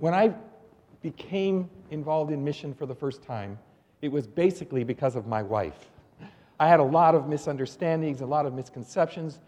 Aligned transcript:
When 0.00 0.14
I 0.14 0.32
became 1.02 1.68
involved 1.90 2.32
in 2.32 2.42
mission 2.42 2.72
for 2.72 2.86
the 2.86 2.94
first 2.94 3.22
time, 3.22 3.58
it 4.00 4.10
was 4.10 4.26
basically 4.26 4.82
because 4.82 5.14
of 5.14 5.26
my 5.26 5.42
wife. 5.42 5.90
I 6.58 6.68
had 6.68 6.80
a 6.80 6.84
lot 6.84 7.14
of 7.14 7.28
misunderstandings, 7.28 8.22
a 8.22 8.26
lot 8.26 8.46
of 8.46 8.54
misconceptions. 8.54 9.40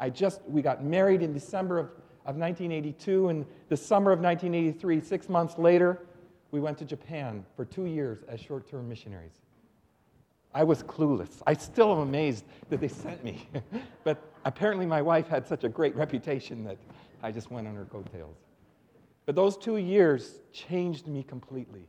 I 0.00 0.10
just, 0.10 0.40
we 0.48 0.62
got 0.62 0.82
married 0.82 1.22
in 1.22 1.32
December 1.32 1.78
of, 1.78 1.86
of 2.26 2.36
1982, 2.36 3.28
and 3.28 3.46
the 3.68 3.76
summer 3.76 4.10
of 4.10 4.18
1983, 4.18 5.00
six 5.00 5.28
months 5.28 5.58
later, 5.58 6.00
we 6.50 6.58
went 6.58 6.76
to 6.78 6.84
Japan 6.84 7.44
for 7.54 7.64
two 7.64 7.86
years 7.86 8.18
as 8.26 8.40
short 8.40 8.68
term 8.68 8.88
missionaries. 8.88 9.38
I 10.52 10.64
was 10.64 10.82
clueless. 10.82 11.40
I 11.46 11.52
still 11.52 11.92
am 11.92 11.98
amazed 11.98 12.44
that 12.68 12.80
they 12.80 12.88
sent 12.88 13.22
me. 13.22 13.48
but 14.04 14.20
apparently, 14.44 14.86
my 14.86 15.02
wife 15.02 15.28
had 15.28 15.46
such 15.46 15.62
a 15.62 15.68
great 15.68 15.94
reputation 15.94 16.64
that 16.64 16.78
I 17.22 17.30
just 17.30 17.52
went 17.52 17.68
on 17.68 17.76
her 17.76 17.84
coattails. 17.84 18.49
But 19.30 19.36
those 19.36 19.56
two 19.56 19.76
years 19.76 20.40
changed 20.52 21.06
me 21.06 21.22
completely. 21.22 21.86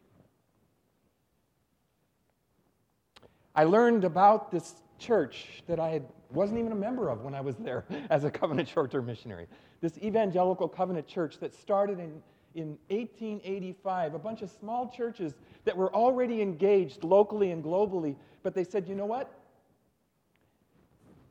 I 3.55 3.63
learned 3.63 4.03
about 4.03 4.51
this 4.51 4.75
church 4.99 5.63
that 5.65 5.79
I 5.79 6.01
wasn't 6.29 6.59
even 6.59 6.71
a 6.71 6.75
member 6.75 7.09
of 7.09 7.23
when 7.23 7.33
I 7.33 7.41
was 7.41 7.55
there 7.55 7.85
as 8.11 8.25
a 8.25 8.29
covenant 8.29 8.69
short 8.69 8.91
term 8.91 9.07
missionary. 9.07 9.47
This 9.81 9.97
evangelical 9.97 10.67
covenant 10.67 11.07
church 11.07 11.39
that 11.39 11.55
started 11.55 11.97
in, 11.97 12.21
in 12.53 12.77
1885, 12.89 14.13
a 14.13 14.19
bunch 14.19 14.43
of 14.43 14.51
small 14.51 14.87
churches 14.95 15.33
that 15.65 15.75
were 15.75 15.91
already 15.95 16.43
engaged 16.43 17.03
locally 17.03 17.49
and 17.49 17.63
globally, 17.63 18.15
but 18.43 18.53
they 18.53 18.63
said, 18.63 18.87
you 18.87 18.93
know 18.93 19.07
what? 19.07 19.33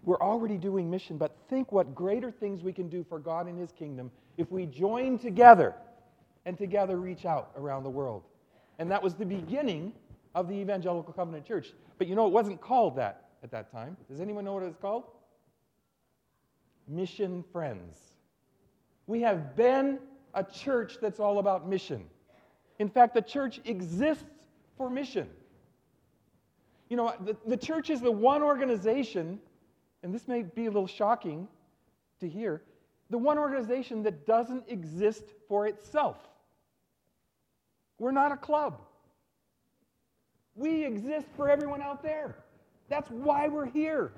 We're 0.02 0.20
already 0.20 0.59
doing 0.59 0.90
mission, 0.90 1.18
but 1.18 1.37
think 1.48 1.70
what 1.70 1.95
greater 1.95 2.32
things 2.32 2.65
we 2.65 2.73
can 2.73 2.88
do 2.88 3.04
for 3.09 3.20
God 3.20 3.46
and 3.46 3.56
His 3.56 3.70
kingdom 3.70 4.10
if 4.37 4.51
we 4.51 4.66
join 4.66 5.16
together 5.16 5.77
and 6.46 6.56
together 6.56 6.96
reach 6.96 7.24
out 7.24 7.50
around 7.56 7.82
the 7.82 7.90
world. 7.90 8.22
And 8.78 8.90
that 8.90 9.02
was 9.02 9.14
the 9.14 9.26
beginning 9.26 9.92
of 10.34 10.48
the 10.48 10.54
Evangelical 10.54 11.12
Covenant 11.12 11.45
Church. 11.45 11.73
But 11.98 12.06
you 12.06 12.15
know, 12.15 12.26
it 12.26 12.32
wasn't 12.32 12.60
called 12.60 12.96
that 12.96 13.28
at 13.42 13.51
that 13.51 13.70
time. 13.70 13.96
Does 14.09 14.20
anyone 14.20 14.45
know 14.45 14.54
what 14.54 14.62
it's 14.62 14.78
called? 14.78 15.04
Mission 16.88 17.45
Friends. 17.52 17.98
We 19.06 19.20
have 19.20 19.56
been 19.56 19.98
a 20.34 20.45
church 20.45 20.98
that's 21.00 21.20
all 21.20 21.38
about 21.38 21.68
mission. 21.68 22.04
In 22.78 22.88
fact, 22.88 23.15
the 23.15 23.22
church 23.22 23.60
exists 23.65 24.24
for 24.76 24.88
mission. 24.88 25.28
You 26.88 26.96
know, 26.96 27.15
the, 27.24 27.37
the 27.46 27.56
church 27.56 27.90
is 27.90 28.00
the 28.00 28.10
one 28.10 28.43
organization, 28.43 29.38
and 30.02 30.15
this 30.15 30.26
may 30.26 30.43
be 30.43 30.66
a 30.66 30.70
little 30.70 30.87
shocking 30.87 31.46
to 32.20 32.28
hear, 32.28 32.62
the 33.10 33.18
one 33.18 33.38
organization 33.38 34.02
that 34.04 34.26
doesn't 34.26 34.65
exist 34.68 35.24
for 35.48 35.66
itself. 35.66 36.16
We're 38.01 38.12
not 38.12 38.32
a 38.32 38.37
club. 38.37 38.80
We 40.56 40.84
exist 40.87 41.26
for 41.37 41.51
everyone 41.51 41.82
out 41.82 42.02
there. 42.02 42.34
That's 42.88 43.09
why 43.10 43.46
we're 43.46 43.66
here. 43.66 44.12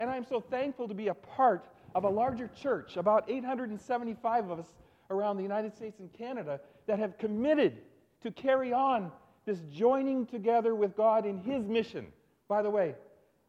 And 0.00 0.10
I'm 0.10 0.26
so 0.26 0.40
thankful 0.40 0.88
to 0.88 0.94
be 0.94 1.06
a 1.06 1.14
part 1.14 1.68
of 1.94 2.02
a 2.02 2.08
larger 2.08 2.48
church, 2.48 2.96
about 2.96 3.30
875 3.30 4.50
of 4.50 4.58
us 4.58 4.66
around 5.08 5.36
the 5.36 5.44
United 5.44 5.74
States 5.74 6.00
and 6.00 6.12
Canada, 6.12 6.60
that 6.88 6.98
have 6.98 7.16
committed 7.16 7.78
to 8.24 8.32
carry 8.32 8.72
on 8.72 9.12
this 9.46 9.60
joining 9.72 10.26
together 10.26 10.74
with 10.74 10.96
God 10.96 11.24
in 11.24 11.38
His 11.38 11.64
mission. 11.68 12.08
By 12.48 12.60
the 12.62 12.70
way, 12.70 12.96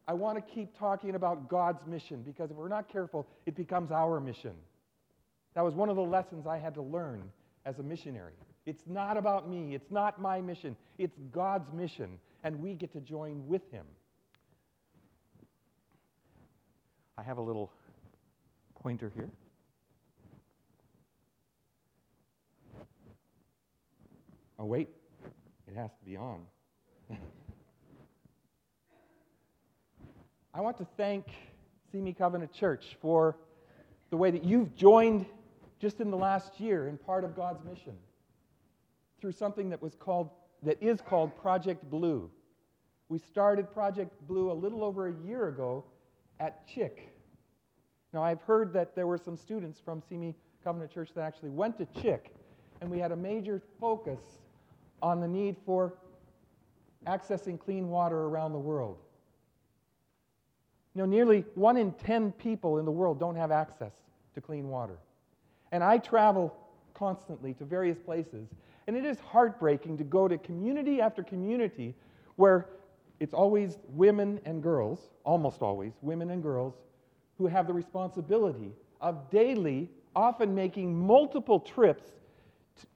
I 0.07 0.13
want 0.13 0.37
to 0.37 0.53
keep 0.53 0.77
talking 0.77 1.15
about 1.15 1.49
God's 1.49 1.85
mission 1.87 2.21
because 2.21 2.51
if 2.51 2.57
we're 2.57 2.67
not 2.67 2.87
careful, 2.89 3.27
it 3.47 3.55
becomes 3.55 3.91
our 3.91 4.19
mission. 4.19 4.53
That 5.55 5.63
was 5.63 5.73
one 5.73 5.89
of 5.89 5.95
the 5.95 6.03
lessons 6.03 6.45
I 6.45 6.59
had 6.59 6.75
to 6.75 6.83
learn 6.83 7.23
as 7.67 7.77
a 7.79 7.83
missionary. 7.83 8.33
It's 8.65 8.83
not 8.87 9.17
about 9.17 9.49
me, 9.49 9.75
it's 9.75 9.91
not 9.91 10.21
my 10.21 10.39
mission, 10.39 10.77
it's 10.97 11.17
God's 11.31 11.71
mission, 11.73 12.17
and 12.43 12.61
we 12.61 12.73
get 12.73 12.93
to 12.93 13.01
join 13.01 13.45
with 13.45 13.69
Him. 13.71 13.85
I 17.17 17.23
have 17.23 17.37
a 17.37 17.41
little 17.41 17.71
pointer 18.81 19.11
here. 19.13 19.29
Oh, 24.59 24.65
wait, 24.65 24.89
it 25.67 25.75
has 25.75 25.91
to 25.91 26.05
be 26.05 26.15
on. 26.15 26.41
I 30.53 30.61
want 30.61 30.77
to 30.77 30.87
thank 30.95 31.25
Simi 31.91 32.13
Covenant 32.13 32.53
Church 32.53 32.97
for 33.01 33.35
the 34.09 34.17
way 34.17 34.31
that 34.31 34.45
you've 34.45 34.73
joined 34.75 35.25
just 35.79 36.01
in 36.01 36.09
the 36.11 36.17
last 36.17 36.59
year 36.59 36.87
in 36.87 36.97
part 36.97 37.23
of 37.23 37.35
God's 37.35 37.63
mission 37.63 37.95
through 39.19 39.31
something 39.31 39.69
that 39.69 39.81
was 39.81 39.95
called 39.95 40.29
that 40.63 40.81
is 40.81 41.01
called 41.01 41.35
Project 41.35 41.87
Blue. 41.89 42.29
We 43.09 43.19
started 43.19 43.71
Project 43.71 44.11
Blue 44.27 44.51
a 44.51 44.53
little 44.53 44.83
over 44.83 45.07
a 45.07 45.13
year 45.25 45.47
ago 45.47 45.85
at 46.39 46.67
CHIC. 46.67 47.13
Now 48.11 48.23
I've 48.23 48.41
heard 48.41 48.73
that 48.73 48.95
there 48.95 49.07
were 49.07 49.17
some 49.17 49.37
students 49.37 49.79
from 49.79 50.01
Simi 50.01 50.35
Covenant 50.63 50.91
Church 50.91 51.11
that 51.13 51.21
actually 51.21 51.51
went 51.51 51.77
to 51.77 51.85
CHIC, 52.01 52.33
and 52.81 52.89
we 52.89 52.99
had 52.99 53.11
a 53.11 53.15
major 53.15 53.61
focus 53.79 54.19
on 55.01 55.21
the 55.21 55.27
need 55.27 55.55
for 55.65 55.93
accessing 57.05 57.59
clean 57.59 57.89
water 57.89 58.23
around 58.23 58.53
the 58.53 58.59
world. 58.59 58.97
You 60.95 61.03
know, 61.03 61.05
nearly 61.05 61.45
one 61.53 61.77
in 61.77 61.91
10 61.91 62.31
people 62.33 62.79
in 62.79 62.85
the 62.85 62.91
world 62.91 63.19
don't 63.19 63.35
have 63.35 63.51
access 63.51 63.93
to 64.33 64.41
clean 64.41 64.67
water. 64.67 64.97
And 65.71 65.83
I 65.83 65.97
travel 65.97 66.55
constantly 66.93 67.53
to 67.55 67.65
various 67.65 67.99
places, 67.99 68.47
and 68.87 68.95
it 68.95 69.05
is 69.05 69.19
heartbreaking 69.19 69.97
to 69.97 70.03
go 70.03 70.27
to 70.27 70.37
community 70.37 71.01
after 71.01 71.23
community 71.23 71.93
where 72.35 72.69
it's 73.19 73.33
always 73.33 73.77
women 73.89 74.39
and 74.45 74.61
girls, 74.61 75.09
almost 75.23 75.61
always, 75.61 75.93
women 76.01 76.29
and 76.29 76.41
girls, 76.41 76.75
who 77.37 77.47
have 77.47 77.67
the 77.67 77.73
responsibility 77.73 78.71
of 79.01 79.29
daily, 79.29 79.89
often 80.15 80.55
making 80.55 80.95
multiple 80.95 81.59
trips, 81.59 82.11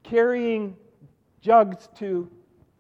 carrying 0.03 0.75
jugs 1.41 1.89
to 1.97 2.29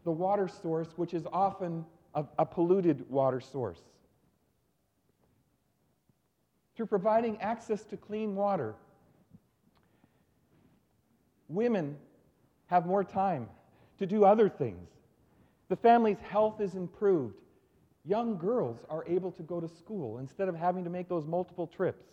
the 0.03 0.11
water 0.11 0.47
source, 0.47 0.89
which 0.95 1.13
is 1.13 1.25
often 1.31 1.85
a, 2.15 2.25
a 2.39 2.45
polluted 2.45 3.07
water 3.09 3.39
source. 3.39 3.81
Through 6.75 6.87
providing 6.87 7.39
access 7.41 7.83
to 7.85 7.97
clean 7.97 8.35
water, 8.35 8.75
women 11.53 11.97
have 12.67 12.85
more 12.85 13.03
time 13.03 13.47
to 13.99 14.05
do 14.05 14.23
other 14.23 14.49
things. 14.49 14.89
The 15.69 15.75
family's 15.75 16.19
health 16.19 16.59
is 16.59 16.75
improved. 16.75 17.35
Young 18.05 18.37
girls 18.37 18.79
are 18.89 19.05
able 19.05 19.31
to 19.33 19.43
go 19.43 19.59
to 19.59 19.67
school 19.67 20.17
instead 20.17 20.47
of 20.47 20.55
having 20.55 20.83
to 20.83 20.89
make 20.89 21.07
those 21.07 21.25
multiple 21.25 21.67
trips. 21.67 22.05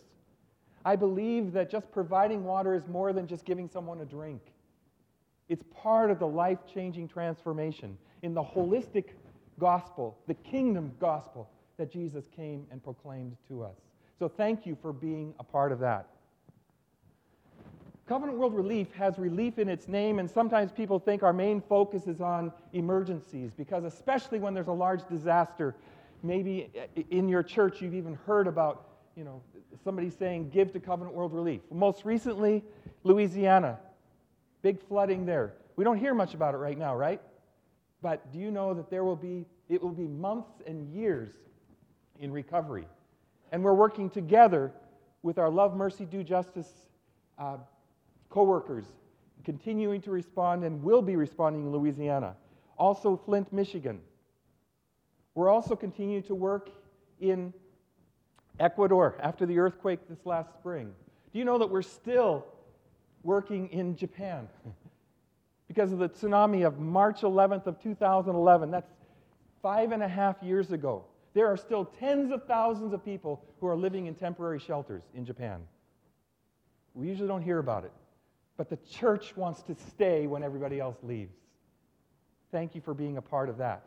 I 0.85 0.95
believe 0.95 1.51
that 1.53 1.69
just 1.69 1.91
providing 1.91 2.43
water 2.43 2.73
is 2.73 2.87
more 2.87 3.11
than 3.11 3.27
just 3.27 3.45
giving 3.45 3.67
someone 3.67 4.01
a 4.01 4.05
drink. 4.05 4.41
It's 5.49 5.63
part 5.75 6.11
of 6.11 6.19
the 6.19 6.27
life 6.27 6.59
changing 6.71 7.07
transformation 7.07 7.97
in 8.21 8.33
the 8.33 8.43
holistic 8.43 9.05
gospel, 9.57 10.17
the 10.27 10.35
kingdom 10.35 10.91
gospel 10.99 11.49
that 11.77 11.91
Jesus 11.91 12.25
came 12.35 12.67
and 12.71 12.83
proclaimed 12.83 13.35
to 13.47 13.63
us. 13.63 13.75
So 14.19 14.27
thank 14.27 14.65
you 14.65 14.77
for 14.81 14.93
being 14.93 15.33
a 15.39 15.43
part 15.43 15.71
of 15.71 15.79
that. 15.79 16.07
Covenant 18.09 18.39
World 18.39 18.55
Relief 18.55 18.91
has 18.93 19.19
relief 19.19 19.59
in 19.59 19.69
its 19.69 19.87
name, 19.87 20.17
and 20.17 20.27
sometimes 20.27 20.71
people 20.71 20.97
think 20.97 21.21
our 21.21 21.31
main 21.31 21.61
focus 21.61 22.07
is 22.07 22.21
on 22.21 22.51
emergencies 22.73 23.51
because, 23.55 23.83
especially 23.83 24.39
when 24.39 24.55
there's 24.55 24.67
a 24.67 24.71
large 24.71 25.07
disaster, 25.07 25.75
maybe 26.23 26.71
in 27.11 27.29
your 27.29 27.43
church 27.43 27.83
you've 27.83 27.93
even 27.93 28.15
heard 28.25 28.47
about 28.47 28.87
you 29.15 29.23
know, 29.23 29.43
somebody 29.83 30.09
saying, 30.09 30.49
give 30.49 30.73
to 30.73 30.79
Covenant 30.79 31.15
World 31.15 31.35
Relief. 31.35 31.61
Most 31.69 32.03
recently, 32.03 32.63
Louisiana, 33.03 33.77
Big 34.63 34.81
flooding 34.87 35.27
there. 35.27 35.53
We 35.75 35.83
don't 35.83 35.99
hear 35.99 36.15
much 36.15 36.33
about 36.33 36.55
it 36.55 36.57
right 36.57 36.77
now, 36.77 36.95
right? 36.95 37.21
But 38.01 38.33
do 38.33 38.39
you 38.39 38.49
know 38.49 38.73
that 38.73 38.89
there 38.89 39.03
will 39.03 39.15
be, 39.15 39.45
it 39.69 39.83
will 39.83 39.91
be 39.91 40.07
months 40.07 40.49
and 40.65 40.91
years 40.91 41.29
in 42.19 42.31
recovery? 42.31 42.87
And 43.51 43.63
we're 43.63 43.75
working 43.75 44.09
together 44.09 44.73
with 45.21 45.37
our 45.37 45.51
Love, 45.51 45.77
Mercy, 45.77 46.05
Do 46.05 46.23
Justice 46.23 46.69
uh, 47.37 47.57
co 48.29 48.43
workers, 48.43 48.85
continuing 49.43 50.01
to 50.01 50.11
respond 50.11 50.63
and 50.63 50.83
will 50.83 51.01
be 51.01 51.15
responding 51.15 51.63
in 51.63 51.71
Louisiana. 51.71 52.35
Also, 52.77 53.17
Flint, 53.25 53.51
Michigan. 53.51 53.99
We're 55.35 55.49
also 55.49 55.75
continuing 55.75 56.23
to 56.23 56.35
work 56.35 56.69
in 57.19 57.53
Ecuador 58.59 59.17
after 59.21 59.45
the 59.45 59.59
earthquake 59.59 59.99
this 60.09 60.25
last 60.25 60.53
spring. 60.53 60.91
Do 61.31 61.39
you 61.39 61.45
know 61.45 61.57
that 61.57 61.67
we're 61.67 61.81
still 61.81 62.45
working 63.23 63.69
in 63.69 63.95
Japan 63.95 64.47
because 65.67 65.91
of 65.91 65.99
the 65.99 66.09
tsunami 66.09 66.65
of 66.65 66.79
March 66.79 67.21
11th 67.21 67.67
of 67.67 67.81
2011. 67.81 68.71
That's 68.71 68.91
five 69.61 69.91
and 69.91 70.01
a 70.01 70.07
half 70.07 70.41
years 70.41 70.71
ago. 70.71 71.05
There 71.33 71.47
are 71.47 71.57
still 71.57 71.85
tens 71.85 72.31
of 72.31 72.45
thousands 72.45 72.93
of 72.93 73.05
people 73.05 73.43
who 73.59 73.67
are 73.67 73.75
living 73.75 74.07
in 74.07 74.15
temporary 74.15 74.59
shelters 74.59 75.03
in 75.13 75.25
Japan. 75.25 75.61
We 76.93 77.07
usually 77.07 77.27
don't 77.27 77.43
hear 77.43 77.59
about 77.59 77.85
it. 77.85 77.91
But 78.59 78.69
the 78.69 78.77
church 78.91 79.37
wants 79.37 79.61
to 79.61 79.73
stay 79.73 80.27
when 80.27 80.43
everybody 80.43 80.81
else 80.81 80.97
leaves. 81.01 81.33
Thank 82.51 82.75
you 82.75 82.81
for 82.81 82.93
being 82.93 83.15
a 83.15 83.21
part 83.21 83.47
of 83.47 83.57
that. 83.59 83.85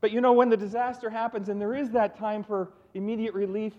But 0.00 0.12
you 0.12 0.20
know, 0.20 0.32
when 0.34 0.48
the 0.48 0.56
disaster 0.56 1.10
happens 1.10 1.48
and 1.48 1.60
there 1.60 1.74
is 1.74 1.90
that 1.90 2.16
time 2.16 2.44
for 2.44 2.70
immediate 2.94 3.34
relief, 3.34 3.72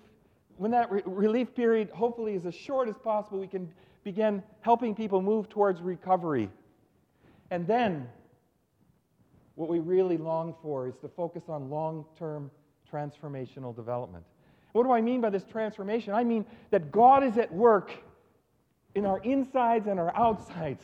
when 0.57 0.71
that 0.71 0.92
re- 0.92 1.04
relief 1.06 1.56
period 1.56 1.89
hopefully 1.92 2.33
is 2.33 2.45
as 2.45 2.54
short 2.54 2.89
as 2.89 2.98
possible, 2.98 3.39
we 3.39 3.48
can 3.48 3.71
begin 4.04 4.44
helping 4.60 4.94
people 4.94 5.21
move 5.21 5.48
towards 5.48 5.80
recovery. 5.80 6.50
And 7.50 7.66
then, 7.66 8.06
what 9.56 9.69
we 9.69 9.80
really 9.80 10.18
long 10.18 10.54
for 10.62 10.89
is 10.89 10.98
to 10.98 11.07
focus 11.07 11.44
on 11.48 11.69
long 11.69 12.04
term 12.18 12.51
transformational 12.92 13.74
development. 13.74 14.25
What 14.74 14.83
do 14.83 14.92
I 14.92 15.00
mean 15.00 15.21
by 15.21 15.30
this 15.30 15.45
transformation? 15.45 16.13
I 16.13 16.25
mean 16.25 16.45
that 16.71 16.92
God 16.92 17.24
is 17.24 17.38
at 17.38 17.54
work 17.54 17.94
in 18.95 19.06
our 19.06 19.19
insides 19.19 19.88
and 19.88 20.00
our 20.00 20.15
outsides, 20.15 20.83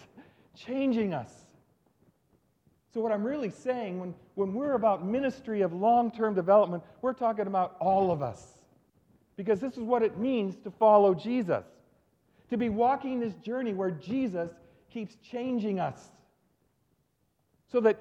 changing 0.56 1.13
us. 1.13 1.31
So, 2.94 3.02
what 3.02 3.12
I'm 3.12 3.24
really 3.24 3.50
saying 3.50 4.00
when, 4.00 4.13
when 4.36 4.54
we're 4.54 4.74
about 4.74 5.06
ministry 5.06 5.62
of 5.62 5.74
long 5.74 6.12
term 6.12 6.34
development, 6.34 6.84
we're 7.02 7.13
talking 7.13 7.48
about 7.48 7.75
all 7.80 8.12
of 8.12 8.22
us. 8.22 8.42
Because 9.36 9.60
this 9.60 9.74
is 9.74 9.84
what 9.84 10.02
it 10.02 10.18
means 10.18 10.56
to 10.63 10.72
follow 10.72 11.13
Jesus. 11.13 11.66
To 12.52 12.57
be 12.57 12.69
walking 12.69 13.19
this 13.19 13.34
journey 13.36 13.74
where 13.74 13.92
Jesus 13.92 14.50
keeps 14.90 15.18
changing 15.30 15.80
us. 15.80 16.00
So 17.69 17.81
that 17.81 18.00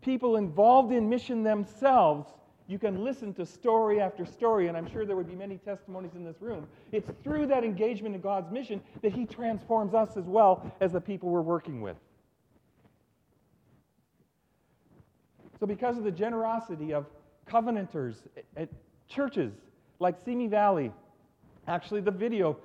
people 0.00 0.36
involved 0.36 0.90
in 0.92 1.10
mission 1.10 1.42
themselves 1.42 2.32
you 2.68 2.78
can 2.78 3.02
listen 3.02 3.32
to 3.34 3.46
story 3.46 3.98
after 3.98 4.26
story, 4.26 4.68
and 4.68 4.76
I'm 4.76 4.88
sure 4.90 5.06
there 5.06 5.16
would 5.16 5.26
be 5.26 5.34
many 5.34 5.56
testimonies 5.56 6.14
in 6.14 6.22
this 6.22 6.36
room. 6.40 6.68
It's 6.92 7.10
through 7.24 7.46
that 7.46 7.64
engagement 7.64 8.14
in 8.14 8.20
God's 8.20 8.52
mission 8.52 8.82
that 9.00 9.12
He 9.12 9.24
transforms 9.24 9.94
us 9.94 10.18
as 10.18 10.26
well 10.26 10.70
as 10.80 10.92
the 10.92 11.00
people 11.00 11.30
we're 11.30 11.40
working 11.40 11.80
with. 11.80 11.96
So, 15.58 15.66
because 15.66 15.96
of 15.96 16.04
the 16.04 16.10
generosity 16.10 16.92
of 16.92 17.06
covenanters 17.46 18.28
at 18.54 18.68
churches 19.08 19.54
like 19.98 20.16
Simi 20.22 20.46
Valley, 20.46 20.92
actually, 21.66 22.02
the 22.02 22.10
video 22.10 22.58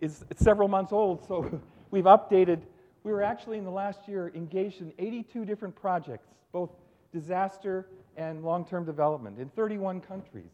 is 0.00 0.24
several 0.36 0.68
months 0.68 0.92
old, 0.92 1.26
so 1.26 1.60
we've 1.90 2.04
updated. 2.04 2.60
We 3.02 3.10
were 3.10 3.22
actually 3.22 3.58
in 3.58 3.64
the 3.64 3.70
last 3.70 4.06
year 4.06 4.30
engaged 4.32 4.80
in 4.80 4.92
82 4.96 5.44
different 5.44 5.74
projects, 5.74 6.28
both 6.52 6.70
disaster 7.12 7.88
and 8.20 8.44
long 8.44 8.66
term 8.66 8.84
development 8.84 9.38
in 9.38 9.48
31 9.50 10.00
countries. 10.02 10.50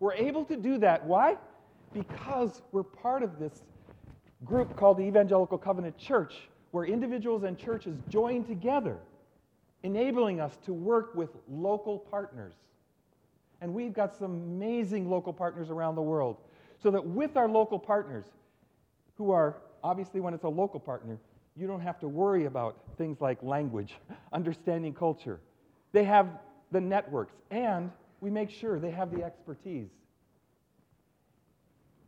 We're 0.00 0.14
able 0.14 0.44
to 0.46 0.56
do 0.56 0.78
that. 0.78 1.04
Why? 1.04 1.36
Because 1.94 2.62
we're 2.72 2.82
part 2.82 3.22
of 3.22 3.38
this 3.38 3.62
group 4.44 4.76
called 4.76 4.98
the 4.98 5.04
Evangelical 5.04 5.58
Covenant 5.58 5.96
Church, 5.96 6.34
where 6.72 6.84
individuals 6.84 7.44
and 7.44 7.56
churches 7.56 7.96
join 8.08 8.44
together, 8.44 8.98
enabling 9.84 10.40
us 10.40 10.58
to 10.66 10.74
work 10.74 11.14
with 11.14 11.30
local 11.48 11.98
partners. 11.98 12.54
And 13.60 13.72
we've 13.72 13.92
got 13.92 14.14
some 14.16 14.32
amazing 14.32 15.08
local 15.08 15.32
partners 15.32 15.70
around 15.70 15.94
the 15.94 16.02
world. 16.02 16.36
So 16.80 16.90
that 16.90 17.04
with 17.04 17.36
our 17.36 17.48
local 17.48 17.78
partners, 17.78 18.26
who 19.16 19.30
are 19.30 19.56
obviously, 19.82 20.20
when 20.20 20.34
it's 20.34 20.44
a 20.44 20.48
local 20.48 20.80
partner, 20.80 21.18
you 21.56 21.66
don't 21.66 21.80
have 21.80 21.98
to 22.00 22.08
worry 22.08 22.44
about 22.46 22.76
things 22.96 23.20
like 23.20 23.42
language, 23.42 23.94
understanding 24.32 24.94
culture. 24.94 25.40
They 25.92 26.04
have 26.04 26.28
the 26.70 26.80
networks, 26.80 27.34
and 27.50 27.90
we 28.20 28.30
make 28.30 28.50
sure 28.50 28.78
they 28.78 28.90
have 28.90 29.10
the 29.14 29.22
expertise. 29.22 29.88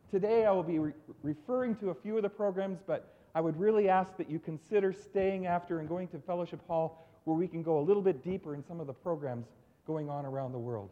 Today, 0.09 0.45
I 0.45 0.51
will 0.51 0.63
be 0.63 0.79
re- 0.79 0.93
referring 1.23 1.75
to 1.77 1.89
a 1.89 1.95
few 1.95 2.17
of 2.17 2.23
the 2.23 2.29
programs, 2.29 2.79
but 2.85 3.13
I 3.33 3.41
would 3.41 3.57
really 3.59 3.87
ask 3.87 4.15
that 4.17 4.29
you 4.29 4.39
consider 4.39 4.91
staying 4.91 5.47
after 5.47 5.79
and 5.79 5.87
going 5.87 6.09
to 6.09 6.19
Fellowship 6.19 6.59
Hall 6.67 7.07
where 7.23 7.37
we 7.37 7.47
can 7.47 7.63
go 7.63 7.79
a 7.79 7.81
little 7.81 8.01
bit 8.01 8.23
deeper 8.23 8.53
in 8.53 8.63
some 8.65 8.79
of 8.79 8.87
the 8.87 8.93
programs 8.93 9.47
going 9.87 10.09
on 10.09 10.25
around 10.25 10.51
the 10.51 10.59
world. 10.59 10.89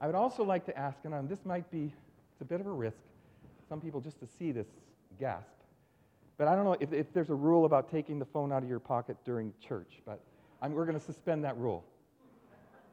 I 0.00 0.06
would 0.06 0.16
also 0.16 0.44
like 0.44 0.66
to 0.66 0.78
ask, 0.78 0.98
and 1.04 1.14
um, 1.14 1.28
this 1.28 1.44
might 1.44 1.70
be 1.70 1.92
it's 2.32 2.40
a 2.40 2.44
bit 2.44 2.60
of 2.60 2.66
a 2.66 2.72
risk, 2.72 2.96
some 3.68 3.80
people 3.80 4.00
just 4.00 4.18
to 4.20 4.26
see 4.26 4.50
this 4.50 4.66
gasp, 5.18 5.46
but 6.38 6.48
I 6.48 6.54
don't 6.54 6.64
know 6.64 6.76
if, 6.80 6.92
if 6.92 7.12
there's 7.12 7.30
a 7.30 7.34
rule 7.34 7.66
about 7.66 7.90
taking 7.90 8.18
the 8.18 8.24
phone 8.24 8.50
out 8.52 8.62
of 8.62 8.68
your 8.68 8.78
pocket 8.78 9.16
during 9.24 9.52
church, 9.60 10.00
but 10.06 10.20
I'm, 10.62 10.72
we're 10.72 10.84
going 10.86 10.98
to 10.98 11.04
suspend 11.04 11.44
that 11.44 11.56
rule. 11.56 11.84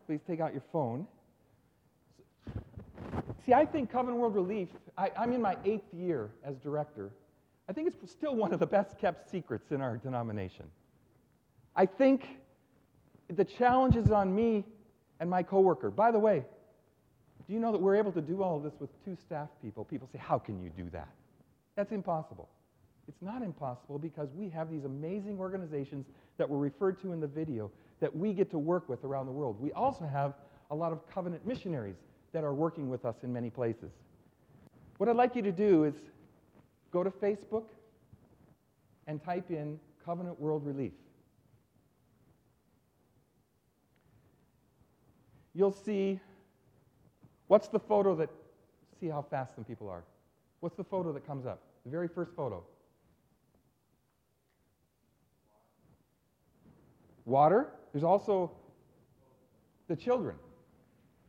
Please 0.06 0.22
take 0.26 0.40
out 0.40 0.54
your 0.54 0.64
phone. 0.72 1.06
See, 3.46 3.54
I 3.54 3.66
think 3.66 3.92
Covenant 3.92 4.20
World 4.20 4.36
Relief, 4.36 4.70
I, 4.98 5.12
I'm 5.18 5.34
in 5.34 5.42
my 5.42 5.58
eighth 5.66 5.94
year 5.94 6.30
as 6.44 6.58
director. 6.58 7.12
I 7.70 7.74
think 7.74 7.88
it's 7.88 8.12
still 8.12 8.36
one 8.36 8.54
of 8.54 8.60
the 8.60 8.66
best 8.66 8.98
kept 8.98 9.30
secrets 9.30 9.72
in 9.72 9.82
our 9.82 9.98
denomination. 9.98 10.66
I 11.76 11.86
think 11.86 12.40
the 13.30 13.46
challenge 13.46 13.96
is 13.96 14.12
on 14.12 14.34
me 14.34 14.66
and 15.20 15.30
my 15.30 15.44
coworker. 15.44 15.92
By 15.92 16.12
the 16.12 16.20
way, 16.20 16.46
do 17.48 17.54
you 17.54 17.60
know 17.60 17.72
that 17.72 17.82
we're 17.82 17.96
able 17.96 18.12
to 18.14 18.22
do 18.22 18.44
all 18.44 18.58
of 18.58 18.64
this 18.64 18.74
with 18.80 18.90
two 19.06 19.16
staff 19.16 19.50
people? 19.62 19.86
People 19.86 20.10
say, 20.12 20.18
How 20.18 20.38
can 20.38 20.62
you 20.62 20.70
do 20.70 20.90
that? 20.92 21.08
That's 21.76 21.92
impossible. 21.92 22.50
It's 23.08 23.22
not 23.22 23.42
impossible 23.42 23.98
because 23.98 24.30
we 24.34 24.50
have 24.50 24.70
these 24.70 24.84
amazing 24.84 25.40
organizations 25.40 26.08
that 26.38 26.50
were 26.50 26.58
referred 26.58 27.02
to 27.02 27.14
in 27.14 27.20
the 27.20 27.28
video 27.28 27.72
that 28.00 28.16
we 28.16 28.34
get 28.34 28.52
to 28.52 28.60
work 28.60 28.90
with 28.90 29.04
around 29.04 29.28
the 29.28 29.32
world. 29.32 29.60
We 29.60 29.72
also 29.72 30.06
have 30.06 30.34
a 30.72 30.76
lot 30.76 30.92
of 30.92 31.08
covenant 31.10 31.46
missionaries 31.46 31.96
that 32.34 32.44
are 32.44 32.54
working 32.54 32.90
with 32.90 33.06
us 33.06 33.16
in 33.24 33.32
many 33.32 33.50
places. 33.50 33.92
What 34.98 35.10
I'd 35.10 35.16
like 35.16 35.36
you 35.36 35.42
to 35.44 35.52
do 35.52 35.86
is 35.86 35.96
go 36.92 37.04
to 37.04 37.10
Facebook 37.10 37.66
and 39.08 39.24
type 39.24 39.52
in 39.52 39.80
Covenant 40.04 40.40
World 40.40 40.66
Relief. 40.66 40.92
You'll 45.54 45.72
see 45.72 46.20
what's 47.48 47.68
the 47.68 47.80
photo 47.80 48.16
that, 48.16 48.30
see 49.00 49.08
how 49.08 49.22
fast 49.22 49.56
some 49.56 49.64
people 49.64 49.90
are. 49.90 50.04
What's 50.60 50.76
the 50.76 50.84
photo 50.84 51.14
that 51.14 51.26
comes 51.26 51.46
up? 51.46 51.62
The 51.86 51.90
very 51.90 52.08
first 52.08 52.32
photo. 52.36 52.64
Water. 57.28 57.68
There's 57.94 58.04
also 58.04 58.52
the 59.88 59.96
children. 59.96 60.36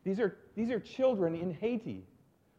These 0.04 0.20
are, 0.20 0.36
these 0.56 0.70
are 0.70 0.80
children 0.80 1.34
in 1.34 1.52
Haiti 1.52 2.04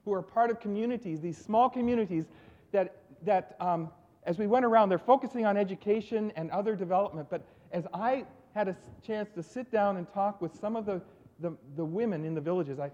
who 0.06 0.14
are 0.14 0.22
part 0.22 0.52
of 0.52 0.60
communities, 0.60 1.20
these 1.22 1.38
small 1.38 1.70
communities 1.70 2.26
that, 2.72 2.98
that 3.24 3.56
um, 3.60 3.90
as 4.24 4.38
we 4.38 4.48
went 4.48 4.66
around, 4.66 4.90
they're 4.90 4.98
focusing 4.98 5.46
on 5.46 5.58
education 5.58 6.32
and 6.36 6.52
other 6.52 6.76
development. 6.76 7.30
But 7.30 7.44
as 7.72 7.88
I 7.94 8.26
had 8.54 8.68
a 8.68 8.76
chance 9.06 9.30
to 9.36 9.44
sit 9.44 9.72
down 9.72 9.98
and 9.98 10.12
talk 10.14 10.42
with 10.42 10.56
some 10.60 10.76
of 10.76 10.86
the, 10.86 11.02
the, 11.40 11.56
the 11.76 11.86
women 11.86 12.26
in 12.26 12.34
the 12.34 12.42
villages, 12.42 12.80
I, 12.80 12.92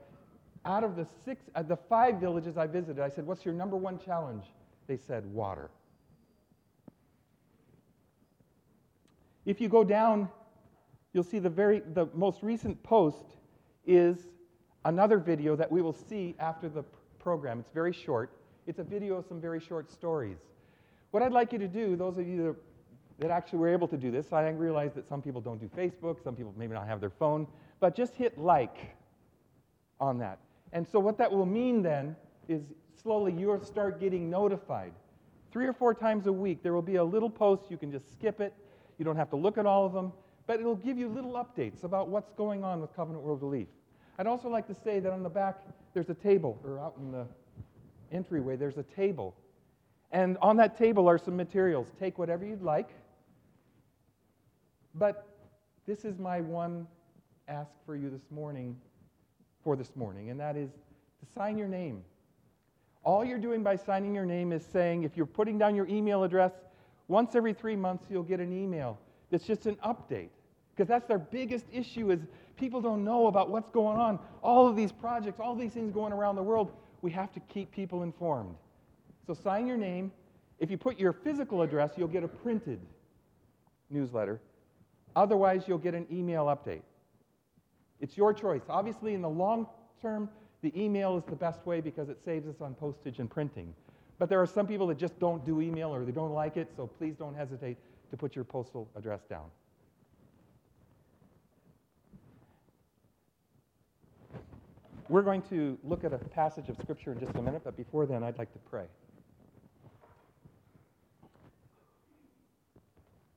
out 0.65 0.83
of 0.83 0.95
the 0.95 1.05
six, 1.23 1.43
uh, 1.55 1.63
the 1.63 1.77
five 1.77 2.15
villages 2.15 2.57
I 2.57 2.67
visited, 2.67 3.01
I 3.01 3.09
said, 3.09 3.25
What's 3.25 3.45
your 3.45 3.53
number 3.53 3.77
one 3.77 3.99
challenge? 3.99 4.45
They 4.87 4.97
said, 4.97 5.25
Water. 5.25 5.69
If 9.45 9.61
you 9.61 9.69
go 9.69 9.83
down, 9.83 10.29
you'll 11.13 11.23
see 11.23 11.39
the 11.39 11.49
very 11.49 11.81
the 11.93 12.07
most 12.13 12.41
recent 12.41 12.81
post 12.83 13.35
is 13.85 14.17
another 14.85 15.17
video 15.17 15.55
that 15.55 15.71
we 15.71 15.81
will 15.81 15.93
see 15.93 16.35
after 16.39 16.67
the 16.67 16.83
program. 17.19 17.59
It's 17.59 17.71
very 17.71 17.93
short. 17.93 18.31
It's 18.65 18.79
a 18.79 18.83
video 18.83 19.17
of 19.17 19.25
some 19.25 19.39
very 19.39 19.59
short 19.59 19.91
stories. 19.91 20.37
What 21.11 21.21
I'd 21.21 21.31
like 21.31 21.53
you 21.53 21.59
to 21.59 21.67
do, 21.67 21.95
those 21.95 22.17
of 22.17 22.27
you 22.27 22.43
that, 22.43 22.55
that 23.19 23.31
actually 23.31 23.59
were 23.59 23.69
able 23.69 23.87
to 23.87 23.97
do 23.97 24.09
this, 24.09 24.33
I 24.33 24.49
realize 24.49 24.93
that 24.95 25.07
some 25.07 25.21
people 25.21 25.41
don't 25.41 25.59
do 25.59 25.69
Facebook, 25.77 26.23
some 26.23 26.35
people 26.35 26.53
maybe 26.57 26.73
not 26.73 26.87
have 26.87 26.99
their 26.99 27.11
phone, 27.11 27.47
but 27.79 27.95
just 27.95 28.15
hit 28.15 28.37
like 28.37 28.95
on 29.99 30.17
that. 30.19 30.39
And 30.73 30.87
so 30.87 30.99
what 30.99 31.17
that 31.19 31.31
will 31.31 31.45
mean 31.45 31.83
then 31.83 32.15
is 32.47 32.63
slowly 33.01 33.31
you'll 33.31 33.63
start 33.63 33.99
getting 33.99 34.29
notified. 34.29 34.91
Three 35.51 35.67
or 35.67 35.73
four 35.73 35.93
times 35.93 36.27
a 36.27 36.33
week, 36.33 36.63
there 36.63 36.73
will 36.73 36.81
be 36.81 36.95
a 36.95 37.03
little 37.03 37.29
post. 37.29 37.69
You 37.69 37.77
can 37.77 37.91
just 37.91 38.11
skip 38.11 38.41
it. 38.41 38.53
You 38.97 39.05
don't 39.05 39.15
have 39.15 39.29
to 39.31 39.35
look 39.35 39.57
at 39.57 39.65
all 39.65 39.85
of 39.85 39.93
them, 39.93 40.13
but 40.47 40.59
it'll 40.59 40.75
give 40.75 40.97
you 40.97 41.07
little 41.07 41.33
updates 41.33 41.83
about 41.83 42.09
what's 42.09 42.31
going 42.33 42.63
on 42.63 42.81
with 42.81 42.95
Covenant 42.95 43.23
World 43.23 43.41
Relief. 43.41 43.67
I'd 44.17 44.27
also 44.27 44.47
like 44.47 44.67
to 44.67 44.75
say 44.75 44.99
that 44.99 45.11
on 45.11 45.23
the 45.23 45.29
back, 45.29 45.57
there's 45.93 46.09
a 46.09 46.13
table, 46.13 46.59
or 46.63 46.79
out 46.79 46.95
in 46.97 47.11
the 47.11 47.25
entryway, 48.11 48.55
there's 48.55 48.77
a 48.77 48.83
table. 48.83 49.35
And 50.11 50.37
on 50.41 50.55
that 50.57 50.77
table 50.77 51.09
are 51.09 51.17
some 51.17 51.35
materials. 51.35 51.91
Take 51.99 52.17
whatever 52.17 52.45
you'd 52.45 52.61
like. 52.61 52.89
But 54.93 55.27
this 55.85 56.05
is 56.05 56.17
my 56.17 56.39
one 56.39 56.87
ask 57.47 57.71
for 57.85 57.95
you 57.95 58.09
this 58.09 58.31
morning, 58.31 58.77
for 59.63 59.75
this 59.75 59.95
morning, 59.95 60.29
and 60.29 60.39
that 60.39 60.55
is 60.55 60.69
to 60.71 61.33
sign 61.33 61.57
your 61.57 61.67
name. 61.67 62.03
All 63.03 63.23
you're 63.23 63.39
doing 63.39 63.61
by 63.61 63.75
signing 63.75 64.15
your 64.15 64.25
name 64.25 64.51
is 64.51 64.65
saying, 64.65 65.03
if 65.03 65.17
you're 65.17 65.25
putting 65.25 65.57
down 65.57 65.75
your 65.75 65.87
email 65.87 66.23
address, 66.23 66.53
once 67.07 67.35
every 67.35 67.53
three 67.53 67.75
months, 67.75 68.05
you'll 68.09 68.23
get 68.23 68.39
an 68.39 68.51
email 68.51 68.99
that's 69.31 69.45
just 69.45 69.65
an 69.65 69.75
update. 69.85 70.29
Because 70.75 70.87
that's 70.87 71.07
their 71.07 71.19
biggest 71.19 71.65
issue 71.71 72.11
is 72.11 72.19
people 72.57 72.81
don't 72.81 73.03
know 73.03 73.27
about 73.27 73.49
what's 73.49 73.69
going 73.69 73.97
on. 73.97 74.19
All 74.41 74.67
of 74.67 74.75
these 74.75 74.91
projects, 74.91 75.39
all 75.39 75.55
these 75.55 75.73
things 75.73 75.91
going 75.91 76.11
around 76.11 76.35
the 76.35 76.43
world, 76.43 76.71
we 77.01 77.11
have 77.11 77.31
to 77.33 77.39
keep 77.41 77.71
people 77.71 78.03
informed. 78.03 78.55
So 79.25 79.33
sign 79.33 79.67
your 79.67 79.77
name, 79.77 80.11
If 80.59 80.71
you 80.71 80.77
put 80.77 80.99
your 80.99 81.13
physical 81.13 81.61
address, 81.61 81.91
you'll 81.97 82.07
get 82.07 82.23
a 82.23 82.27
printed 82.27 82.79
newsletter. 83.89 84.39
Otherwise, 85.15 85.63
you'll 85.67 85.77
get 85.77 85.93
an 85.93 86.07
email 86.11 86.45
update. 86.45 86.81
It's 87.99 88.17
your 88.17 88.33
choice. 88.33 88.61
Obviously, 88.69 89.13
in 89.13 89.21
the 89.21 89.29
long 89.29 89.67
term, 90.01 90.29
the 90.61 90.71
email 90.81 91.17
is 91.17 91.23
the 91.25 91.35
best 91.35 91.65
way 91.65 91.81
because 91.81 92.09
it 92.09 92.17
saves 92.23 92.47
us 92.47 92.61
on 92.61 92.73
postage 92.73 93.19
and 93.19 93.29
printing. 93.29 93.73
But 94.17 94.29
there 94.29 94.41
are 94.41 94.47
some 94.47 94.65
people 94.65 94.87
that 94.87 94.97
just 94.97 95.19
don't 95.19 95.45
do 95.45 95.61
email 95.61 95.93
or 95.93 96.05
they 96.05 96.11
don't 96.11 96.33
like 96.33 96.57
it, 96.57 96.71
so 96.75 96.87
please 96.87 97.15
don't 97.15 97.35
hesitate 97.35 97.77
to 98.11 98.17
put 98.17 98.35
your 98.35 98.45
postal 98.45 98.89
address 98.95 99.21
down. 99.29 99.45
We're 105.07 105.21
going 105.21 105.43
to 105.43 105.77
look 105.83 106.03
at 106.03 106.13
a 106.13 106.17
passage 106.17 106.69
of 106.69 106.77
Scripture 106.81 107.11
in 107.11 107.19
just 107.19 107.35
a 107.35 107.41
minute, 107.41 107.61
but 107.63 107.77
before 107.77 108.05
then, 108.05 108.23
I'd 108.23 108.39
like 108.39 108.51
to 108.53 108.59
pray. 108.59 108.85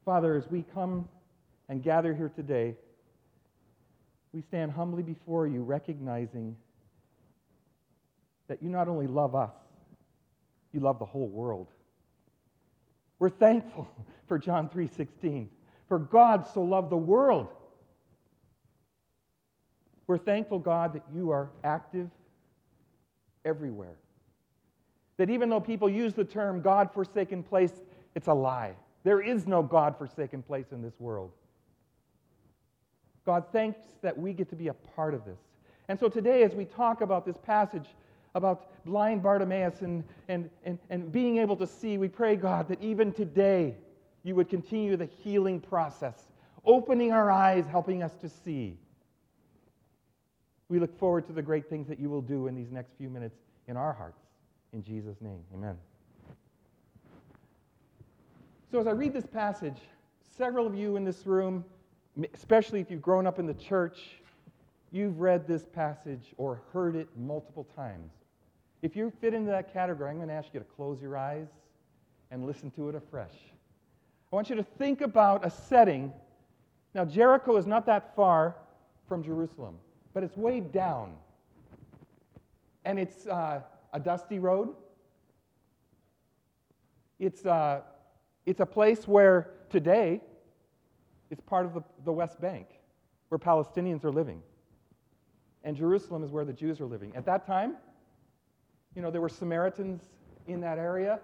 Father, 0.05 0.35
as 0.37 0.49
we 0.51 0.65
come 0.73 1.07
and 1.69 1.83
gather 1.83 2.15
here 2.15 2.31
today, 2.31 2.75
we 4.33 4.41
stand 4.41 4.73
humbly 4.73 5.03
before 5.03 5.47
you, 5.47 5.63
recognizing 5.63 6.57
that 8.47 8.63
you 8.63 8.71
not 8.71 8.89
only 8.89 9.07
love 9.07 9.35
us, 9.35 9.53
you 10.79 10.85
love 10.85 11.01
the 11.01 11.05
whole 11.05 11.27
world. 11.27 11.67
We're 13.19 13.31
thankful 13.31 13.89
for 14.29 14.39
John 14.39 14.69
3:16. 14.69 15.49
For 15.89 15.99
God 15.99 16.47
so 16.47 16.63
loved 16.63 16.91
the 16.91 16.97
world. 16.97 17.49
We're 20.07 20.19
thankful, 20.19 20.59
God, 20.59 20.95
that 20.95 21.03
you 21.13 21.31
are 21.31 21.51
active 21.65 22.09
everywhere. 23.45 23.97
That 25.17 25.31
even 25.31 25.49
though 25.49 25.61
people 25.61 25.89
use 25.89 26.15
the 26.15 26.25
term 26.25 26.61
God 26.61 26.93
forsaken 26.93 27.43
place, 27.43 27.73
it's 28.15 28.29
a 28.29 28.33
lie. 28.33 28.75
There 29.03 29.21
is 29.21 29.47
no 29.47 29.63
God 29.63 29.97
forsaken 29.99 30.43
place 30.43 30.67
in 30.73 30.81
this 30.83 30.99
world. 30.99 31.33
God, 33.27 33.45
thanks 33.53 33.79
that 34.03 34.17
we 34.17 34.33
get 34.33 34.49
to 34.51 34.57
be 34.57 34.69
a 34.69 34.75
part 34.75 35.13
of 35.15 35.25
this. 35.25 35.41
And 35.89 35.99
so 35.99 36.09
today, 36.09 36.43
as 36.43 36.55
we 36.55 36.65
talk 36.65 37.01
about 37.01 37.27
this 37.27 37.37
passage 37.39 37.89
about 38.35 38.85
blind 38.85 39.23
Bartimaeus 39.23 39.83
and, 39.83 40.05
and, 40.29 40.51
and, 40.65 40.79
and 40.91 41.11
being 41.11 41.39
able 41.39 41.57
to 41.57 41.67
see, 41.67 41.99
we 41.99 42.09
pray, 42.09 42.37
God, 42.37 42.69
that 42.69 42.83
even 42.83 43.13
today 43.13 43.75
you 44.23 44.35
would 44.35 44.49
continue 44.49 44.97
the 44.97 45.07
healing 45.07 45.61
process, 45.61 46.25
opening 46.65 47.13
our 47.13 47.31
eyes, 47.31 47.65
helping 47.71 48.03
us 48.03 48.15
to 48.21 48.29
see. 48.29 48.77
We 50.69 50.79
look 50.79 50.97
forward 50.99 51.27
to 51.29 51.33
the 51.33 51.43
great 51.43 51.69
things 51.69 51.89
that 51.89 51.99
you 51.99 52.11
will 52.11 52.21
do 52.21 52.47
in 52.47 52.55
these 52.55 52.71
next 52.71 52.93
few 52.99 53.09
minutes 53.09 53.39
in 53.69 53.77
our 53.77 53.93
hearts. 53.93 54.21
In 54.73 54.83
Jesus' 54.83 55.17
name, 55.21 55.41
amen. 55.55 55.77
So, 58.71 58.79
as 58.79 58.87
I 58.87 58.91
read 58.91 59.15
this 59.15 59.27
passage, 59.27 59.79
several 60.37 60.67
of 60.67 60.75
you 60.75 60.97
in 60.97 61.05
this 61.05 61.27
room, 61.27 61.65
especially 62.35 62.81
if 62.81 62.91
you've 62.91 63.01
grown 63.01 63.27
up 63.27 63.39
in 63.39 63.47
the 63.47 63.55
church, 63.55 63.99
you've 64.93 65.19
read 65.21 65.47
this 65.47 65.65
passage 65.65 66.35
or 66.37 66.61
heard 66.73 66.97
it 66.97 67.09
multiple 67.17 67.67
times. 67.75 68.13
If 68.83 68.95
you 68.95 69.13
fit 69.21 69.35
into 69.35 69.51
that 69.51 69.73
category, 69.73 70.11
I'm 70.11 70.17
going 70.17 70.29
to 70.29 70.35
ask 70.35 70.49
you 70.53 70.61
to 70.61 70.67
close 70.67 71.01
your 71.03 71.17
eyes 71.17 71.49
and 72.31 72.47
listen 72.47 72.71
to 72.73 72.89
it 72.89 72.95
afresh. 72.95 73.35
I 74.33 74.37
want 74.37 74.51
you 74.51 74.57
to 74.57 74.63
think 74.63 75.01
about 75.01 75.45
a 75.45 75.51
setting. 75.51 76.13
Now, 76.95 77.05
Jericho 77.05 77.57
is 77.57 77.67
not 77.67 77.87
that 77.87 78.15
far 78.15 78.57
from 79.09 79.23
Jerusalem, 79.23 79.77
but 80.15 80.23
it's 80.23 80.37
way 80.37 80.61
down. 80.61 81.15
And 82.85 82.99
it's 82.99 83.27
uh, 83.27 83.63
a 83.93 84.01
dusty 84.01 84.39
road. 84.39 84.75
It's, 87.19 87.45
uh, 87.45 87.81
it's 88.47 88.61
a 88.61 88.67
place 88.67 89.09
where 89.09 89.51
today 89.71 90.21
it's 91.31 91.41
part 91.41 91.67
of 91.67 91.75
the, 91.75 91.83
the 92.05 92.13
West 92.13 92.41
Bank, 92.41 92.69
where 93.29 93.39
Palestinians 93.39 94.05
are 94.05 94.13
living. 94.13 94.41
And 95.65 95.77
Jerusalem 95.77 96.23
is 96.23 96.31
where 96.31 96.45
the 96.45 96.53
Jews 96.53 96.81
are 96.81 96.87
living. 96.87 97.13
At 97.17 97.27
that 97.27 97.47
time, 97.47 97.77
you 98.95 99.03
know, 99.03 99.11
there 99.11 99.21
were 99.21 99.29
Samaritans 99.29 100.03
in 100.47 100.61
that 100.61 100.79
area, 100.79 101.21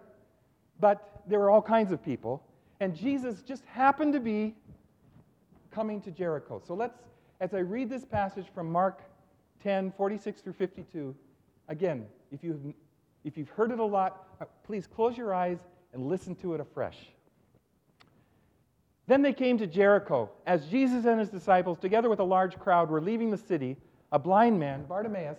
but 0.81 1.23
there 1.27 1.39
were 1.39 1.51
all 1.51 1.63
kinds 1.63 1.93
of 1.93 2.05
people. 2.05 2.43
And 2.81 2.95
Jesus 2.95 3.43
just 3.43 3.65
happened 3.65 4.13
to 4.13 4.21
be 4.21 4.55
coming 5.71 6.01
to 6.03 6.11
Jericho. 6.11 6.61
So 6.65 6.75
let's, 6.75 6.99
as 7.41 7.55
I 7.55 7.59
read 7.59 7.89
this 7.89 8.05
passage 8.05 8.47
from 8.55 8.71
Mark 8.71 9.03
10, 9.63 9.93
46 9.97 10.41
through 10.41 10.53
52, 10.53 11.15
again, 11.69 12.07
if 12.31 12.45
you've, 12.45 12.61
if 13.25 13.37
you've 13.37 13.51
heard 13.51 13.71
it 13.71 13.79
a 13.79 13.85
lot, 13.85 14.29
uh, 14.41 14.45
please 14.65 14.87
close 14.87 15.17
your 15.17 15.35
eyes 15.35 15.59
and 15.93 16.07
listen 16.07 16.35
to 16.37 16.55
it 16.55 16.61
afresh. 16.61 16.99
Then 19.07 19.23
they 19.23 19.33
came 19.33 19.59
to 19.59 19.67
Jericho. 19.67 20.31
As 20.47 20.67
Jesus 20.67 21.05
and 21.05 21.21
his 21.21 21.29
disciples, 21.29 21.79
together 21.79 22.09
with 22.09 22.21
a 22.21 22.25
large 22.25 22.59
crowd, 22.59 22.89
were 22.89 23.01
leaving 23.01 23.31
the 23.31 23.39
city, 23.39 23.77
a 24.13 24.19
blind 24.19 24.59
man, 24.59 24.85
Bartimaeus, 24.85 25.39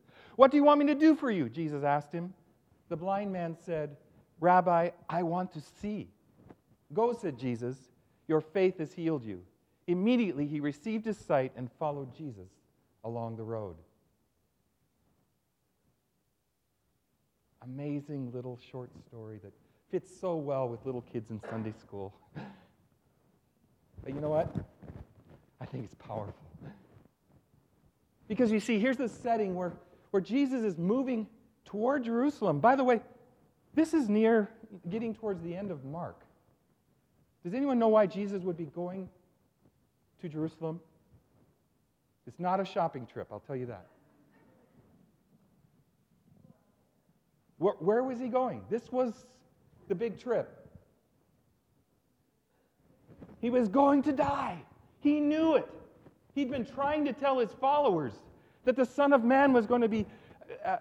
What 0.41 0.49
do 0.49 0.57
you 0.57 0.63
want 0.63 0.79
me 0.79 0.87
to 0.87 0.95
do 0.95 1.15
for 1.15 1.29
you? 1.29 1.49
Jesus 1.49 1.83
asked 1.83 2.11
him. 2.11 2.33
The 2.89 2.97
blind 2.97 3.31
man 3.31 3.55
said, 3.63 3.95
Rabbi, 4.39 4.89
I 5.07 5.21
want 5.21 5.53
to 5.53 5.61
see. 5.61 6.07
Go, 6.91 7.13
said 7.13 7.37
Jesus. 7.37 7.77
Your 8.27 8.41
faith 8.41 8.79
has 8.79 8.91
healed 8.91 9.23
you. 9.23 9.43
Immediately 9.85 10.47
he 10.47 10.59
received 10.59 11.05
his 11.05 11.19
sight 11.19 11.51
and 11.55 11.69
followed 11.77 12.17
Jesus 12.17 12.49
along 13.03 13.35
the 13.35 13.43
road. 13.43 13.75
Amazing 17.63 18.31
little 18.33 18.59
short 18.71 18.89
story 19.05 19.39
that 19.43 19.53
fits 19.91 20.09
so 20.19 20.37
well 20.37 20.67
with 20.67 20.83
little 20.87 21.01
kids 21.03 21.29
in 21.29 21.39
Sunday 21.51 21.75
school. 21.79 22.15
but 24.03 24.11
you 24.11 24.19
know 24.19 24.31
what? 24.31 24.55
I 25.61 25.67
think 25.67 25.85
it's 25.85 25.93
powerful. 25.93 26.33
Because 28.27 28.51
you 28.51 28.59
see, 28.59 28.79
here's 28.79 28.97
the 28.97 29.07
setting 29.07 29.53
where 29.53 29.73
where 30.11 30.21
Jesus 30.21 30.63
is 30.63 30.77
moving 30.77 31.27
toward 31.65 32.03
Jerusalem. 32.03 32.59
By 32.59 32.75
the 32.75 32.83
way, 32.83 33.01
this 33.73 33.93
is 33.93 34.09
near 34.09 34.49
getting 34.89 35.15
towards 35.15 35.41
the 35.41 35.55
end 35.55 35.71
of 35.71 35.83
Mark. 35.83 36.21
Does 37.43 37.53
anyone 37.53 37.79
know 37.79 37.87
why 37.87 38.05
Jesus 38.05 38.43
would 38.43 38.57
be 38.57 38.65
going 38.65 39.09
to 40.21 40.29
Jerusalem? 40.29 40.79
It's 42.27 42.39
not 42.39 42.59
a 42.59 42.65
shopping 42.65 43.07
trip, 43.07 43.27
I'll 43.31 43.39
tell 43.39 43.55
you 43.55 43.65
that. 43.67 43.87
Where, 47.57 47.73
where 47.79 48.03
was 48.03 48.19
he 48.19 48.27
going? 48.27 48.63
This 48.69 48.91
was 48.91 49.25
the 49.87 49.95
big 49.95 50.19
trip. 50.19 50.57
He 53.39 53.49
was 53.49 53.67
going 53.67 54.03
to 54.03 54.11
die. 54.11 54.61
He 54.99 55.19
knew 55.19 55.55
it. 55.55 55.67
He'd 56.35 56.51
been 56.51 56.65
trying 56.65 57.05
to 57.05 57.13
tell 57.13 57.39
his 57.39 57.51
followers 57.59 58.13
that 58.65 58.75
the 58.75 58.85
Son 58.85 59.13
of 59.13 59.23
Man 59.23 59.53
was 59.53 59.65
going 59.65 59.81
to 59.81 59.87
be 59.87 60.05
uh, 60.65 60.69
uh, 60.69 60.77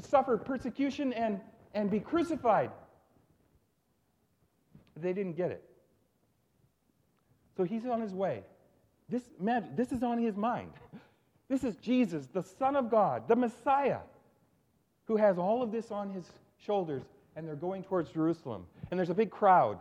suffer 0.00 0.36
persecution 0.36 1.12
and, 1.12 1.40
and 1.74 1.90
be 1.90 2.00
crucified. 2.00 2.70
They 4.96 5.12
didn't 5.12 5.36
get 5.36 5.50
it. 5.50 5.64
So 7.56 7.64
he's 7.64 7.86
on 7.86 8.00
his 8.00 8.14
way. 8.14 8.42
This, 9.08 9.22
man, 9.38 9.70
this 9.76 9.92
is 9.92 10.02
on 10.02 10.18
his 10.18 10.36
mind. 10.36 10.70
This 11.48 11.64
is 11.64 11.76
Jesus, 11.76 12.26
the 12.32 12.42
Son 12.42 12.76
of 12.76 12.90
God, 12.90 13.28
the 13.28 13.36
Messiah, 13.36 13.98
who 15.04 15.16
has 15.16 15.36
all 15.38 15.62
of 15.62 15.70
this 15.70 15.90
on 15.90 16.10
his 16.10 16.24
shoulders, 16.58 17.02
and 17.36 17.46
they're 17.46 17.54
going 17.56 17.82
towards 17.82 18.10
Jerusalem. 18.10 18.64
And 18.90 18.98
there's 18.98 19.10
a 19.10 19.14
big 19.14 19.30
crowd. 19.30 19.78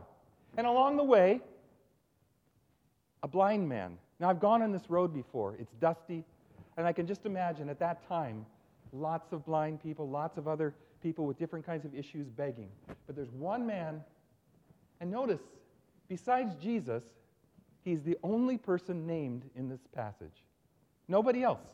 And 0.57 0.67
along 0.67 0.97
the 0.97 1.03
way, 1.03 1.39
a 3.23 3.27
blind 3.27 3.69
man. 3.69 3.97
Now, 4.19 4.29
I've 4.29 4.39
gone 4.39 4.61
on 4.61 4.71
this 4.71 4.89
road 4.89 5.13
before. 5.13 5.55
It's 5.59 5.73
dusty, 5.79 6.25
and 6.77 6.87
I 6.87 6.93
can 6.93 7.07
just 7.07 7.25
imagine 7.25 7.69
at 7.69 7.79
that 7.79 8.07
time, 8.07 8.45
lots 8.93 9.31
of 9.31 9.45
blind 9.45 9.81
people, 9.81 10.09
lots 10.09 10.37
of 10.37 10.47
other 10.47 10.73
people 11.01 11.25
with 11.25 11.37
different 11.37 11.65
kinds 11.65 11.85
of 11.85 11.95
issues 11.95 12.27
begging. 12.29 12.69
But 13.07 13.15
there's 13.15 13.31
one 13.31 13.65
man, 13.65 14.01
and 14.99 15.09
notice, 15.09 15.41
besides 16.07 16.55
Jesus, 16.55 17.03
he's 17.83 18.03
the 18.03 18.17
only 18.23 18.57
person 18.57 19.07
named 19.07 19.43
in 19.55 19.69
this 19.69 19.81
passage. 19.93 20.43
Nobody 21.07 21.43
else. 21.43 21.67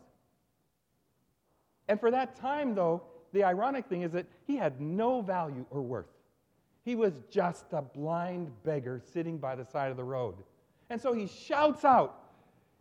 And 1.88 2.00
for 2.00 2.12
that 2.12 2.36
time, 2.36 2.76
though, 2.76 3.04
the 3.34 3.44
ironic 3.44 3.86
thing 3.88 4.02
is 4.02 4.12
that 4.12 4.26
he 4.46 4.56
had 4.58 4.80
no 4.82 5.22
value 5.22 5.66
or 5.70 5.82
worth. 5.82 6.08
He 6.84 6.96
was 6.96 7.14
just 7.30 7.66
a 7.74 7.82
blind 7.82 8.52
beggar 8.64 9.02
sitting 9.14 9.38
by 9.38 9.56
the 9.56 9.66
side 9.66 9.92
of 9.92 9.98
the 9.98 10.04
road. 10.04 10.36
And 10.90 11.02
so 11.02 11.14
he 11.14 11.28
shouts 11.28 11.84
out. 11.84 12.24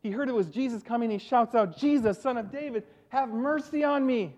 He 0.02 0.10
heard 0.10 0.28
it 0.28 0.34
was 0.34 0.48
Jesus 0.48 0.82
coming. 0.82 1.10
He 1.10 1.18
shouts 1.18 1.54
out, 1.54 1.76
Jesus, 1.78 2.20
son 2.20 2.36
of 2.36 2.50
David, 2.50 2.84
have 3.08 3.28
mercy 3.28 3.82
on 3.84 4.06
me. 4.06 4.34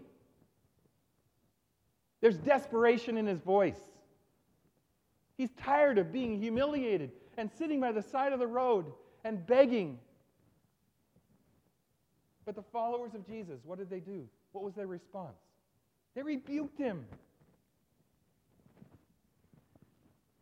There's 2.20 2.38
desperation 2.38 3.16
in 3.16 3.26
his 3.26 3.40
voice. 3.40 3.78
He's 5.36 5.50
tired 5.62 5.98
of 5.98 6.12
being 6.12 6.40
humiliated 6.40 7.12
and 7.36 7.50
sitting 7.58 7.80
by 7.80 7.92
the 7.92 8.02
side 8.02 8.32
of 8.32 8.40
the 8.40 8.46
road 8.46 8.86
and 9.24 9.46
begging. 9.46 9.98
But 12.44 12.56
the 12.56 12.64
followers 12.72 13.14
of 13.14 13.26
Jesus, 13.26 13.60
what 13.64 13.78
did 13.78 13.88
they 13.90 14.00
do? 14.00 14.26
What 14.52 14.64
was 14.64 14.74
their 14.74 14.86
response? 14.86 15.36
They 16.14 16.22
rebuked 16.22 16.78
him. 16.78 17.04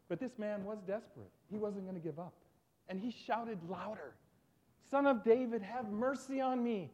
But 0.08 0.20
this 0.20 0.38
man 0.38 0.64
was 0.64 0.78
desperate. 0.86 1.30
He 1.50 1.58
wasn't 1.58 1.84
going 1.84 2.00
to 2.00 2.02
give 2.02 2.18
up. 2.18 2.32
And 2.88 3.00
he 3.00 3.10
shouted 3.26 3.58
louder 3.68 4.14
Son 4.90 5.06
of 5.06 5.24
David, 5.24 5.62
have 5.62 5.90
mercy 5.90 6.40
on 6.40 6.62
me. 6.62 6.90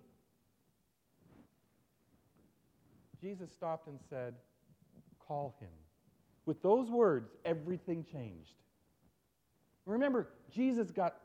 Jesus 3.21 3.51
stopped 3.53 3.87
and 3.87 3.99
said, 4.09 4.35
Call 5.27 5.55
him. 5.61 5.69
With 6.45 6.61
those 6.63 6.91
words, 6.91 7.31
everything 7.45 8.05
changed. 8.05 8.55
Remember, 9.87 10.29
Jesus 10.51 10.91
got 10.91 11.17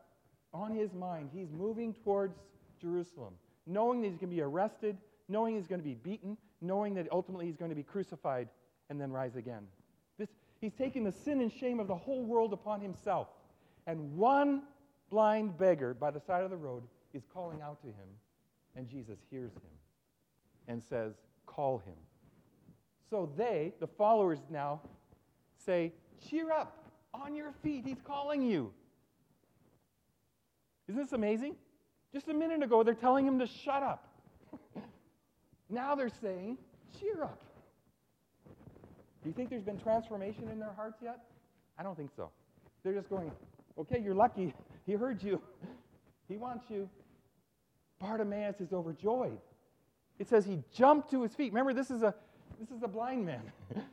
on 0.53 0.73
his 0.73 0.93
mind, 0.93 1.29
he's 1.33 1.51
moving 1.51 1.93
towards 1.93 2.37
Jerusalem, 2.81 3.33
knowing 3.65 4.01
that 4.01 4.09
he's 4.09 4.17
going 4.17 4.29
to 4.29 4.35
be 4.35 4.41
arrested, 4.41 4.97
knowing 5.27 5.55
he's 5.55 5.67
going 5.67 5.81
to 5.81 5.87
be 5.87 5.95
beaten, 5.95 6.37
knowing 6.61 6.93
that 6.95 7.07
ultimately 7.11 7.45
he's 7.45 7.57
going 7.57 7.69
to 7.69 7.75
be 7.75 7.83
crucified 7.83 8.47
and 8.89 8.99
then 8.99 9.11
rise 9.11 9.35
again. 9.35 9.67
This, 10.17 10.29
he's 10.61 10.73
taking 10.73 11.03
the 11.03 11.11
sin 11.11 11.41
and 11.41 11.51
shame 11.51 11.79
of 11.79 11.87
the 11.87 11.95
whole 11.95 12.23
world 12.23 12.53
upon 12.53 12.81
himself. 12.81 13.27
And 13.85 14.15
one 14.15 14.63
blind 15.09 15.57
beggar 15.57 15.93
by 15.93 16.11
the 16.11 16.19
side 16.19 16.43
of 16.43 16.49
the 16.49 16.57
road 16.57 16.83
is 17.13 17.23
calling 17.33 17.61
out 17.61 17.81
to 17.81 17.87
him, 17.87 18.09
and 18.75 18.87
Jesus 18.87 19.17
hears 19.29 19.51
him 19.53 19.61
and 20.67 20.83
says, 20.83 21.13
Call 21.45 21.79
him. 21.79 21.95
So 23.09 23.31
they, 23.37 23.73
the 23.79 23.87
followers 23.87 24.39
now, 24.49 24.81
say, 25.57 25.93
Cheer 26.29 26.51
up, 26.51 26.83
on 27.13 27.35
your 27.35 27.53
feet, 27.63 27.83
he's 27.85 28.01
calling 28.03 28.41
you. 28.41 28.71
Isn't 30.87 31.01
this 31.01 31.13
amazing? 31.13 31.55
Just 32.13 32.27
a 32.29 32.33
minute 32.33 32.63
ago, 32.63 32.83
they're 32.83 32.93
telling 32.93 33.25
him 33.25 33.39
to 33.39 33.47
shut 33.47 33.83
up. 33.83 34.07
now 35.69 35.95
they're 35.95 36.11
saying, 36.21 36.57
Cheer 36.99 37.23
up. 37.23 37.41
Do 39.23 39.29
you 39.29 39.33
think 39.33 39.49
there's 39.49 39.63
been 39.63 39.79
transformation 39.79 40.47
in 40.49 40.59
their 40.59 40.73
hearts 40.73 40.99
yet? 41.01 41.19
I 41.77 41.83
don't 41.83 41.97
think 41.97 42.11
so. 42.15 42.29
They're 42.83 42.93
just 42.93 43.09
going, 43.09 43.31
Okay, 43.77 44.01
you're 44.03 44.15
lucky. 44.15 44.53
He 44.87 44.93
heard 44.93 45.21
you. 45.21 45.39
He 46.27 46.37
wants 46.37 46.69
you. 46.69 46.89
Bartimaeus 47.99 48.61
is 48.61 48.73
overjoyed. 48.73 49.37
It 50.17 50.27
says 50.27 50.45
he 50.45 50.63
jumped 50.73 51.11
to 51.11 51.21
his 51.21 51.35
feet. 51.35 51.51
Remember, 51.51 51.73
this 51.73 51.91
is 51.91 52.01
a 52.01 52.15
this 52.59 52.71
is 52.71 52.81
a 52.81 52.87
blind 52.87 53.25
man. 53.25 53.51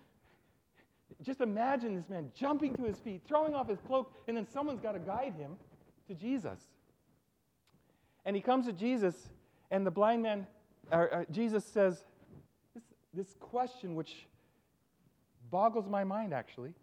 Just 1.23 1.41
imagine 1.41 1.95
this 1.95 2.09
man 2.09 2.31
jumping 2.35 2.75
to 2.77 2.85
his 2.85 2.99
feet, 2.99 3.23
throwing 3.27 3.55
off 3.55 3.69
his 3.69 3.79
cloak, 3.87 4.13
and 4.27 4.37
then 4.37 4.47
someone's 4.47 4.81
got 4.81 4.93
to 4.93 4.99
guide 4.99 5.35
him 5.35 5.57
to 6.09 6.15
Jesus. 6.15 6.59
And 8.25 8.35
he 8.35 8.41
comes 8.41 8.67
to 8.67 8.73
Jesus, 8.73 9.31
and 9.71 9.87
the 9.87 9.91
blind 9.91 10.23
man, 10.23 10.47
uh, 10.91 11.25
Jesus 11.31 11.65
says, 11.65 12.05
this, 12.75 12.85
this 13.13 13.37
question 13.39 13.95
which 13.95 14.27
boggles 15.51 15.89
my 15.89 16.05
mind 16.05 16.33
actually, 16.33 16.75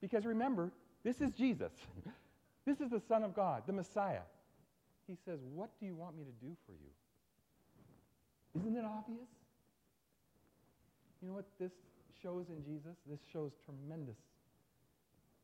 because 0.00 0.24
remember, 0.24 0.72
this 1.02 1.20
is 1.20 1.32
Jesus. 1.32 1.72
this 2.66 2.80
is 2.80 2.90
the 2.90 3.00
Son 3.08 3.22
of 3.22 3.34
God, 3.34 3.62
the 3.66 3.72
Messiah. 3.72 4.22
He 5.06 5.16
says, 5.24 5.40
What 5.54 5.70
do 5.80 5.86
you 5.86 5.94
want 5.94 6.16
me 6.16 6.24
to 6.24 6.46
do 6.46 6.56
for 6.66 6.72
you? 6.72 6.90
Isn't 8.60 8.76
it 8.76 8.84
obvious? 8.84 9.28
You 11.22 11.28
know 11.28 11.34
what 11.34 11.46
this 11.58 11.72
shows 12.22 12.46
in 12.48 12.64
Jesus? 12.64 12.96
This 13.08 13.20
shows 13.32 13.52
tremendous 13.64 14.16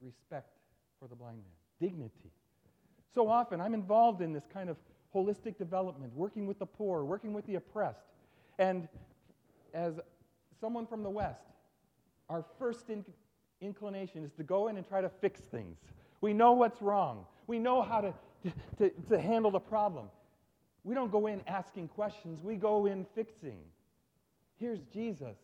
respect 0.00 0.50
for 0.98 1.08
the 1.08 1.14
blind 1.14 1.38
man, 1.38 1.90
dignity. 1.90 2.30
So 3.14 3.28
often 3.28 3.60
I'm 3.60 3.74
involved 3.74 4.22
in 4.22 4.32
this 4.32 4.44
kind 4.52 4.68
of 4.68 4.76
holistic 5.14 5.56
development, 5.58 6.12
working 6.14 6.46
with 6.46 6.58
the 6.58 6.66
poor, 6.66 7.04
working 7.04 7.32
with 7.32 7.46
the 7.46 7.54
oppressed. 7.54 8.06
And 8.58 8.88
as 9.72 9.94
someone 10.60 10.86
from 10.86 11.02
the 11.02 11.10
West, 11.10 11.44
our 12.28 12.44
first 12.58 12.90
in- 12.90 13.04
inclination 13.60 14.24
is 14.24 14.32
to 14.34 14.42
go 14.42 14.68
in 14.68 14.76
and 14.76 14.86
try 14.86 15.00
to 15.00 15.08
fix 15.08 15.40
things. 15.40 15.78
We 16.20 16.32
know 16.32 16.52
what's 16.52 16.80
wrong, 16.82 17.26
we 17.46 17.58
know 17.58 17.82
how 17.82 18.00
to, 18.00 18.14
to, 18.78 18.90
to 19.10 19.20
handle 19.20 19.50
the 19.50 19.60
problem. 19.60 20.08
We 20.84 20.94
don't 20.94 21.10
go 21.10 21.26
in 21.26 21.42
asking 21.46 21.88
questions, 21.88 22.40
we 22.42 22.56
go 22.56 22.86
in 22.86 23.06
fixing. 23.14 23.58
Here's 24.58 24.80
Jesus 24.92 25.36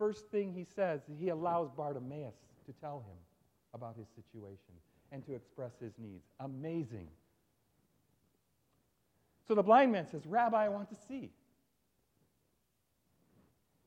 first 0.00 0.26
thing 0.30 0.50
he 0.50 0.64
says, 0.74 1.02
he 1.20 1.28
allows 1.28 1.68
Bartimaeus 1.76 2.34
to 2.64 2.72
tell 2.80 3.00
him 3.00 3.18
about 3.74 3.96
his 3.96 4.08
situation 4.16 4.74
and 5.12 5.24
to 5.26 5.34
express 5.34 5.72
his 5.78 5.92
needs. 5.98 6.24
Amazing. 6.40 7.06
So 9.46 9.54
the 9.54 9.62
blind 9.62 9.92
man 9.92 10.06
says, 10.10 10.24
Rabbi, 10.24 10.64
I 10.64 10.68
want 10.70 10.88
to 10.88 10.96
see. 11.06 11.30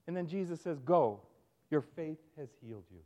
And 0.05 0.15
then 0.15 0.27
Jesus 0.27 0.61
says, 0.61 0.77
Go, 0.85 1.21
your 1.71 1.81
faith 1.81 2.19
has 2.37 2.49
healed 2.63 2.83
you. 2.91 2.99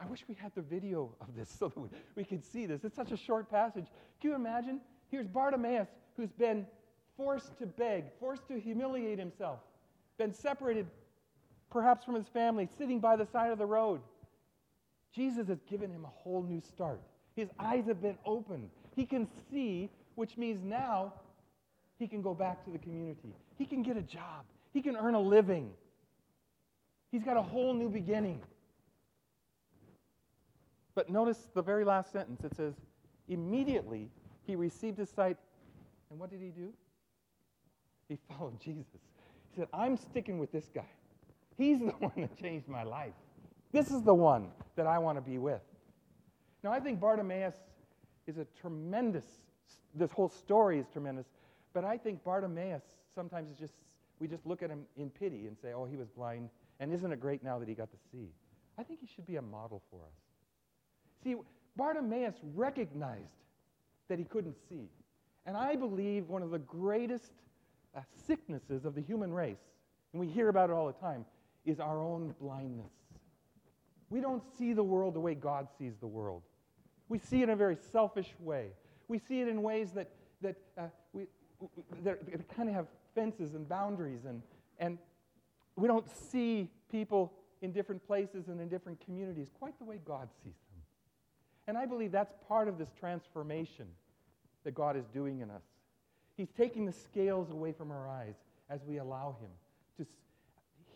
I 0.00 0.06
wish 0.06 0.24
we 0.28 0.34
had 0.34 0.52
the 0.54 0.62
video 0.62 1.10
of 1.20 1.34
this 1.36 1.54
so 1.58 1.68
that 1.68 1.90
we, 2.14 2.24
could 2.24 2.44
see 2.44 2.66
this. 2.66 2.84
It's 2.84 2.96
such 2.96 3.12
a 3.12 3.16
short 3.16 3.50
passage. 3.50 3.86
Can 4.20 4.30
you 4.30 4.36
imagine? 4.36 4.80
Here's 5.10 5.26
Bartimaeus 5.26 5.88
who's 6.16 6.32
been 6.32 6.66
forced 7.16 7.58
to 7.58 7.66
beg, 7.66 8.04
forced 8.20 8.46
to 8.48 8.58
humiliate 8.58 9.18
himself, 9.18 9.60
been 10.18 10.32
separated 10.32 10.86
perhaps 11.70 12.04
from 12.04 12.14
his 12.14 12.28
family, 12.28 12.68
sitting 12.78 13.00
by 13.00 13.16
the 13.16 13.26
side 13.26 13.50
of 13.52 13.58
the 13.58 13.66
road. 13.66 14.00
Jesus 15.14 15.48
has 15.48 15.58
given 15.68 15.90
him 15.90 16.04
a 16.04 16.08
whole 16.08 16.42
new 16.42 16.60
start. 16.60 17.00
His 17.34 17.48
eyes 17.58 17.86
have 17.86 18.00
been 18.00 18.18
opened. 18.24 18.70
He 18.94 19.04
can 19.04 19.28
see, 19.50 19.90
which 20.14 20.36
means 20.36 20.62
now 20.62 21.12
he 21.98 22.06
can 22.06 22.22
go 22.22 22.34
back 22.34 22.64
to 22.64 22.70
the 22.70 22.78
community. 22.78 23.34
He 23.56 23.64
can 23.64 23.82
get 23.82 23.96
a 23.96 24.02
job. 24.02 24.44
He 24.72 24.82
can 24.82 24.96
earn 24.96 25.14
a 25.14 25.20
living. 25.20 25.70
He's 27.10 27.22
got 27.22 27.36
a 27.36 27.42
whole 27.42 27.74
new 27.74 27.88
beginning. 27.88 28.40
But 30.98 31.10
notice 31.10 31.46
the 31.54 31.62
very 31.62 31.84
last 31.84 32.10
sentence. 32.10 32.42
It 32.42 32.56
says, 32.56 32.74
Immediately 33.28 34.10
he 34.48 34.56
received 34.56 34.98
his 34.98 35.08
sight. 35.08 35.36
And 36.10 36.18
what 36.18 36.28
did 36.28 36.40
he 36.40 36.48
do? 36.48 36.72
He 38.08 38.18
followed 38.28 38.58
Jesus. 38.58 38.98
He 39.52 39.60
said, 39.60 39.68
I'm 39.72 39.96
sticking 39.96 40.40
with 40.40 40.50
this 40.50 40.68
guy. 40.74 40.90
He's 41.56 41.78
the 41.78 41.92
one 42.00 42.14
that 42.16 42.36
changed 42.36 42.66
my 42.66 42.82
life. 42.82 43.12
This 43.70 43.92
is 43.92 44.02
the 44.02 44.12
one 44.12 44.48
that 44.74 44.88
I 44.88 44.98
want 44.98 45.16
to 45.18 45.22
be 45.22 45.38
with. 45.38 45.60
Now, 46.64 46.72
I 46.72 46.80
think 46.80 46.98
Bartimaeus 46.98 47.54
is 48.26 48.38
a 48.38 48.46
tremendous, 48.60 49.24
this 49.94 50.10
whole 50.10 50.28
story 50.28 50.80
is 50.80 50.86
tremendous, 50.92 51.26
but 51.74 51.84
I 51.84 51.96
think 51.96 52.24
Bartimaeus 52.24 52.82
sometimes 53.14 53.52
is 53.52 53.56
just, 53.56 53.74
we 54.18 54.26
just 54.26 54.44
look 54.44 54.64
at 54.64 54.68
him 54.68 54.82
in 54.96 55.10
pity 55.10 55.46
and 55.46 55.56
say, 55.62 55.74
oh, 55.74 55.84
he 55.84 55.96
was 55.96 56.08
blind, 56.08 56.50
and 56.80 56.92
isn't 56.92 57.12
it 57.12 57.20
great 57.20 57.44
now 57.44 57.60
that 57.60 57.68
he 57.68 57.74
got 57.76 57.92
to 57.92 57.98
see? 58.10 58.32
I 58.76 58.82
think 58.82 58.98
he 58.98 59.06
should 59.06 59.26
be 59.26 59.36
a 59.36 59.42
model 59.42 59.80
for 59.92 60.00
us. 60.00 60.27
See, 61.22 61.36
Bartimaeus 61.76 62.34
recognized 62.54 63.22
that 64.08 64.18
he 64.18 64.24
couldn't 64.24 64.56
see. 64.68 64.88
And 65.46 65.56
I 65.56 65.76
believe 65.76 66.28
one 66.28 66.42
of 66.42 66.50
the 66.50 66.58
greatest 66.58 67.32
uh, 67.96 68.00
sicknesses 68.26 68.84
of 68.84 68.94
the 68.94 69.00
human 69.00 69.32
race, 69.32 69.60
and 70.12 70.20
we 70.20 70.26
hear 70.26 70.48
about 70.48 70.70
it 70.70 70.72
all 70.72 70.86
the 70.86 70.92
time, 70.94 71.24
is 71.64 71.80
our 71.80 72.00
own 72.00 72.34
blindness. 72.40 72.92
We 74.10 74.20
don't 74.20 74.42
see 74.56 74.72
the 74.72 74.82
world 74.82 75.14
the 75.14 75.20
way 75.20 75.34
God 75.34 75.68
sees 75.78 75.94
the 76.00 76.06
world. 76.06 76.42
We 77.08 77.18
see 77.18 77.40
it 77.40 77.44
in 77.44 77.50
a 77.50 77.56
very 77.56 77.76
selfish 77.92 78.34
way. 78.40 78.68
We 79.08 79.18
see 79.18 79.40
it 79.40 79.48
in 79.48 79.62
ways 79.62 79.92
that, 79.92 80.10
that, 80.42 80.56
uh, 80.76 80.88
we, 81.12 81.26
that 82.04 82.48
kind 82.54 82.68
of 82.68 82.74
have 82.74 82.86
fences 83.14 83.54
and 83.54 83.68
boundaries, 83.68 84.24
and, 84.26 84.42
and 84.78 84.98
we 85.76 85.88
don't 85.88 86.08
see 86.30 86.68
people 86.90 87.32
in 87.62 87.72
different 87.72 88.06
places 88.06 88.48
and 88.48 88.60
in 88.60 88.68
different 88.68 89.02
communities 89.04 89.48
quite 89.58 89.78
the 89.78 89.84
way 89.84 89.98
God 90.04 90.28
sees 90.42 90.52
them. 90.52 90.67
And 91.68 91.78
I 91.78 91.86
believe 91.86 92.10
that's 92.10 92.34
part 92.48 92.66
of 92.66 92.78
this 92.78 92.88
transformation 92.98 93.86
that 94.64 94.74
God 94.74 94.96
is 94.96 95.04
doing 95.14 95.38
in 95.40 95.50
us. 95.50 95.62
He's 96.36 96.50
taking 96.56 96.84
the 96.84 96.92
scales 96.92 97.50
away 97.50 97.70
from 97.70 97.92
our 97.92 98.08
eyes 98.08 98.34
as 98.68 98.80
we 98.84 98.96
allow 98.96 99.36
Him 99.40 99.50
to 99.98 100.06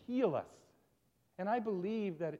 heal 0.05 0.35
us 0.35 0.47
and 1.37 1.49
I 1.49 1.59
believe 1.59 2.19
that 2.19 2.39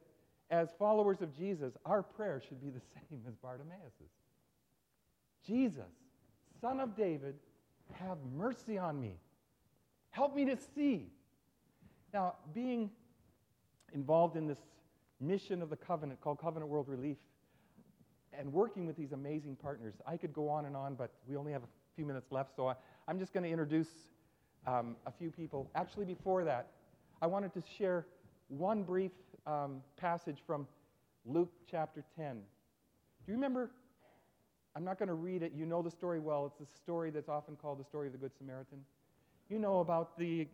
as 0.49 0.69
followers 0.77 1.21
of 1.21 1.35
Jesus, 1.35 1.73
our 1.85 2.03
prayer 2.03 2.41
should 2.47 2.61
be 2.61 2.69
the 2.69 2.79
same 2.93 3.21
as 3.27 3.33
Bartimaeus's. 3.35 4.11
Jesus, 5.45 5.91
Son 6.61 6.79
of 6.79 6.95
David, 6.95 7.35
have 7.93 8.17
mercy 8.35 8.77
on 8.77 8.99
me. 8.99 9.17
Help 10.11 10.35
me 10.35 10.45
to 10.45 10.57
see. 10.75 11.07
Now, 12.13 12.35
being 12.53 12.91
involved 13.93 14.37
in 14.37 14.47
this 14.47 14.59
mission 15.19 15.61
of 15.61 15.69
the 15.69 15.75
covenant 15.75 16.21
called 16.21 16.39
Covenant 16.39 16.69
World 16.69 16.87
Relief 16.87 17.17
and 18.37 18.51
working 18.51 18.85
with 18.85 18.95
these 18.95 19.11
amazing 19.11 19.55
partners. 19.55 19.95
I 20.07 20.17
could 20.17 20.33
go 20.33 20.49
on 20.49 20.65
and 20.65 20.75
on, 20.75 20.95
but 20.95 21.11
we 21.27 21.35
only 21.35 21.51
have 21.51 21.63
a 21.63 21.67
few 21.95 22.05
minutes 22.05 22.31
left, 22.31 22.55
so 22.55 22.67
I, 22.67 22.75
am 23.07 23.19
just 23.19 23.33
going 23.33 23.43
to 23.43 23.49
introduce 23.49 23.89
um, 24.65 24.95
a 25.05 25.11
few 25.11 25.29
people. 25.31 25.69
Actually, 25.75 26.05
before 26.05 26.43
that, 26.43 26.67
I 27.21 27.27
wanted 27.27 27.53
to 27.53 27.63
share 27.77 28.07
one 28.47 28.83
brief 28.83 29.11
um, 29.45 29.81
passage 29.97 30.39
from 30.45 30.67
Luke 31.25 31.51
chapter 31.69 32.03
10. 32.17 32.35
Do 32.35 32.39
you 33.27 33.33
remember? 33.33 33.71
I'm 34.75 34.83
not 34.83 34.97
going 34.97 35.09
to 35.09 35.15
read 35.15 35.43
it. 35.43 35.53
You 35.55 35.65
know 35.65 35.81
the 35.81 35.91
story 35.91 36.19
well. 36.19 36.45
It's 36.47 36.69
a 36.69 36.75
story 36.75 37.11
that's 37.11 37.29
often 37.29 37.55
called 37.55 37.79
the 37.79 37.83
story 37.83 38.07
of 38.07 38.13
the 38.13 38.19
Good 38.19 38.35
Samaritan. 38.37 38.79
You 39.49 39.59
know 39.59 39.79
about 39.79 40.17
the, 40.17 40.47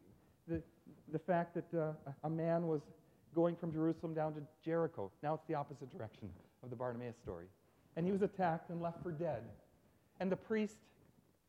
the, 0.48 0.62
the 1.12 1.20
fact 1.20 1.56
that 1.56 1.80
uh, 1.80 1.94
a 2.24 2.30
man 2.30 2.68
was 2.68 2.82
going 3.34 3.56
from 3.56 3.72
Jerusalem 3.72 4.14
down 4.14 4.34
to 4.34 4.42
Jericho. 4.64 5.12
Now 5.24 5.36
it's 5.36 5.46
the 5.48 5.56
opposite 5.56 5.90
direction 5.96 6.30
of 6.64 6.70
the 6.70 6.76
Bartimaeus 6.76 7.16
story. 7.22 7.46
And 7.96 8.06
he 8.06 8.12
was 8.12 8.22
attacked 8.22 8.70
and 8.70 8.82
left 8.82 9.02
for 9.04 9.12
dead. 9.12 9.44
And 10.20 10.32
the 10.32 10.38
priest 10.38 10.78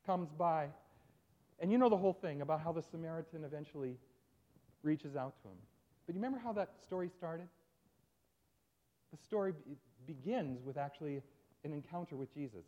comes 0.06 0.28
by. 0.30 0.68
And 1.60 1.70
you 1.70 1.78
know 1.78 1.88
the 1.88 1.96
whole 1.96 2.12
thing 2.12 2.40
about 2.40 2.60
how 2.60 2.72
the 2.72 2.82
Samaritan 2.82 3.44
eventually 3.44 3.96
reaches 4.82 5.16
out 5.16 5.34
to 5.42 5.48
him. 5.48 5.56
But 6.06 6.14
you 6.14 6.20
remember 6.20 6.40
how 6.42 6.52
that 6.54 6.70
story 6.82 7.10
started? 7.16 7.46
The 9.12 9.18
story 9.18 9.52
begins 10.06 10.64
with 10.64 10.76
actually 10.76 11.22
an 11.64 11.72
encounter 11.72 12.16
with 12.16 12.32
Jesus 12.32 12.64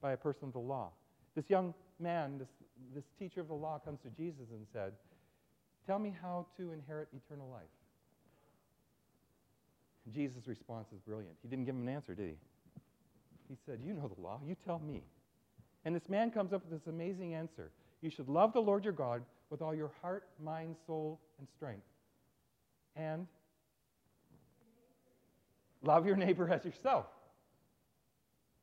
by 0.00 0.12
a 0.12 0.16
person 0.16 0.44
of 0.44 0.52
the 0.52 0.60
law. 0.60 0.90
This 1.34 1.50
young 1.50 1.74
man, 1.98 2.38
this, 2.38 2.48
this 2.94 3.04
teacher 3.18 3.40
of 3.40 3.48
the 3.48 3.54
law, 3.54 3.80
comes 3.84 4.00
to 4.00 4.10
Jesus 4.10 4.50
and 4.50 4.66
said, 4.72 4.92
Tell 5.86 5.98
me 5.98 6.14
how 6.20 6.46
to 6.56 6.72
inherit 6.72 7.08
eternal 7.16 7.48
life. 7.48 7.62
Jesus' 10.12 10.46
response 10.46 10.88
is 10.92 11.00
brilliant. 11.00 11.36
He 11.42 11.48
didn't 11.48 11.64
give 11.64 11.74
him 11.74 11.86
an 11.86 11.94
answer, 11.94 12.14
did 12.14 12.28
he? 12.28 12.36
He 13.48 13.56
said, 13.66 13.80
You 13.84 13.94
know 13.94 14.10
the 14.14 14.20
law, 14.20 14.40
you 14.46 14.56
tell 14.64 14.78
me. 14.78 15.02
And 15.84 15.94
this 15.94 16.08
man 16.08 16.30
comes 16.30 16.52
up 16.52 16.62
with 16.68 16.78
this 16.78 16.86
amazing 16.86 17.34
answer 17.34 17.70
You 18.00 18.10
should 18.10 18.28
love 18.28 18.52
the 18.52 18.60
Lord 18.60 18.84
your 18.84 18.92
God 18.92 19.22
with 19.50 19.62
all 19.62 19.74
your 19.74 19.90
heart, 20.02 20.28
mind, 20.42 20.76
soul, 20.86 21.20
and 21.38 21.48
strength. 21.56 21.86
And 22.96 23.26
love 25.82 26.06
your 26.06 26.16
neighbor 26.16 26.50
as 26.52 26.64
yourself. 26.64 27.06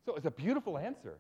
So 0.06 0.16
it's 0.16 0.26
a 0.26 0.32
beautiful 0.32 0.78
answer. 0.78 1.18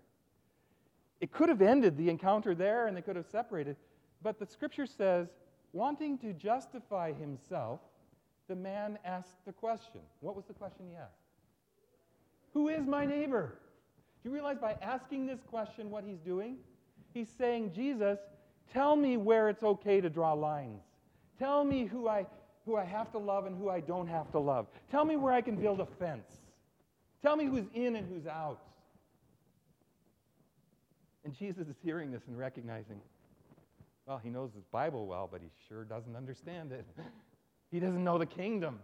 It 1.21 1.31
could 1.31 1.49
have 1.49 1.61
ended 1.61 1.97
the 1.97 2.09
encounter 2.09 2.53
there 2.53 2.87
and 2.87 2.95
they 2.95 3.01
could 3.01 3.15
have 3.15 3.25
separated, 3.31 3.77
but 4.21 4.37
the 4.37 4.45
scripture 4.45 4.85
says, 4.85 5.29
wanting 5.73 6.17
to 6.19 6.33
justify 6.33 7.13
himself, 7.13 7.79
the 8.47 8.55
man 8.55 8.99
asked 9.03 9.43
the 9.45 9.53
question. 9.53 10.01
What 10.19 10.35
was 10.35 10.45
the 10.45 10.53
question 10.53 10.85
he 10.89 10.95
asked? 10.95 11.24
Who 12.55 12.69
is 12.69 12.87
my 12.87 13.05
neighbor? 13.05 13.59
Do 14.23 14.29
you 14.29 14.33
realize 14.33 14.57
by 14.57 14.77
asking 14.81 15.27
this 15.27 15.41
question 15.45 15.91
what 15.91 16.05
he's 16.05 16.19
doing? 16.19 16.55
He's 17.13 17.27
saying, 17.37 17.73
Jesus, 17.73 18.17
tell 18.71 18.95
me 18.95 19.17
where 19.17 19.49
it's 19.49 19.61
okay 19.61 19.99
to 19.99 20.09
draw 20.09 20.31
lines. 20.31 20.81
Tell 21.37 21.65
me 21.65 21.85
who 21.85 22.07
I, 22.07 22.25
who 22.65 22.77
I 22.77 22.85
have 22.85 23.11
to 23.11 23.17
love 23.17 23.45
and 23.45 23.57
who 23.57 23.69
I 23.69 23.81
don't 23.81 24.07
have 24.07 24.31
to 24.31 24.39
love. 24.39 24.67
Tell 24.89 25.03
me 25.03 25.17
where 25.17 25.33
I 25.33 25.41
can 25.41 25.57
build 25.57 25.81
a 25.81 25.85
fence. 25.85 26.31
Tell 27.21 27.35
me 27.35 27.45
who's 27.45 27.65
in 27.73 27.97
and 27.97 28.07
who's 28.07 28.25
out. 28.25 28.61
And 31.25 31.37
Jesus 31.37 31.67
is 31.67 31.75
hearing 31.83 32.09
this 32.09 32.21
and 32.27 32.37
recognizing, 32.37 33.01
well, 34.07 34.17
he 34.23 34.29
knows 34.29 34.51
his 34.55 34.63
Bible 34.71 35.07
well, 35.07 35.27
but 35.29 35.41
he 35.41 35.49
sure 35.67 35.83
doesn't 35.83 36.15
understand 36.15 36.71
it. 36.71 36.85
He 37.71 37.79
doesn't 37.81 38.03
know 38.05 38.17
the 38.17 38.27
kingdom. 38.27 38.79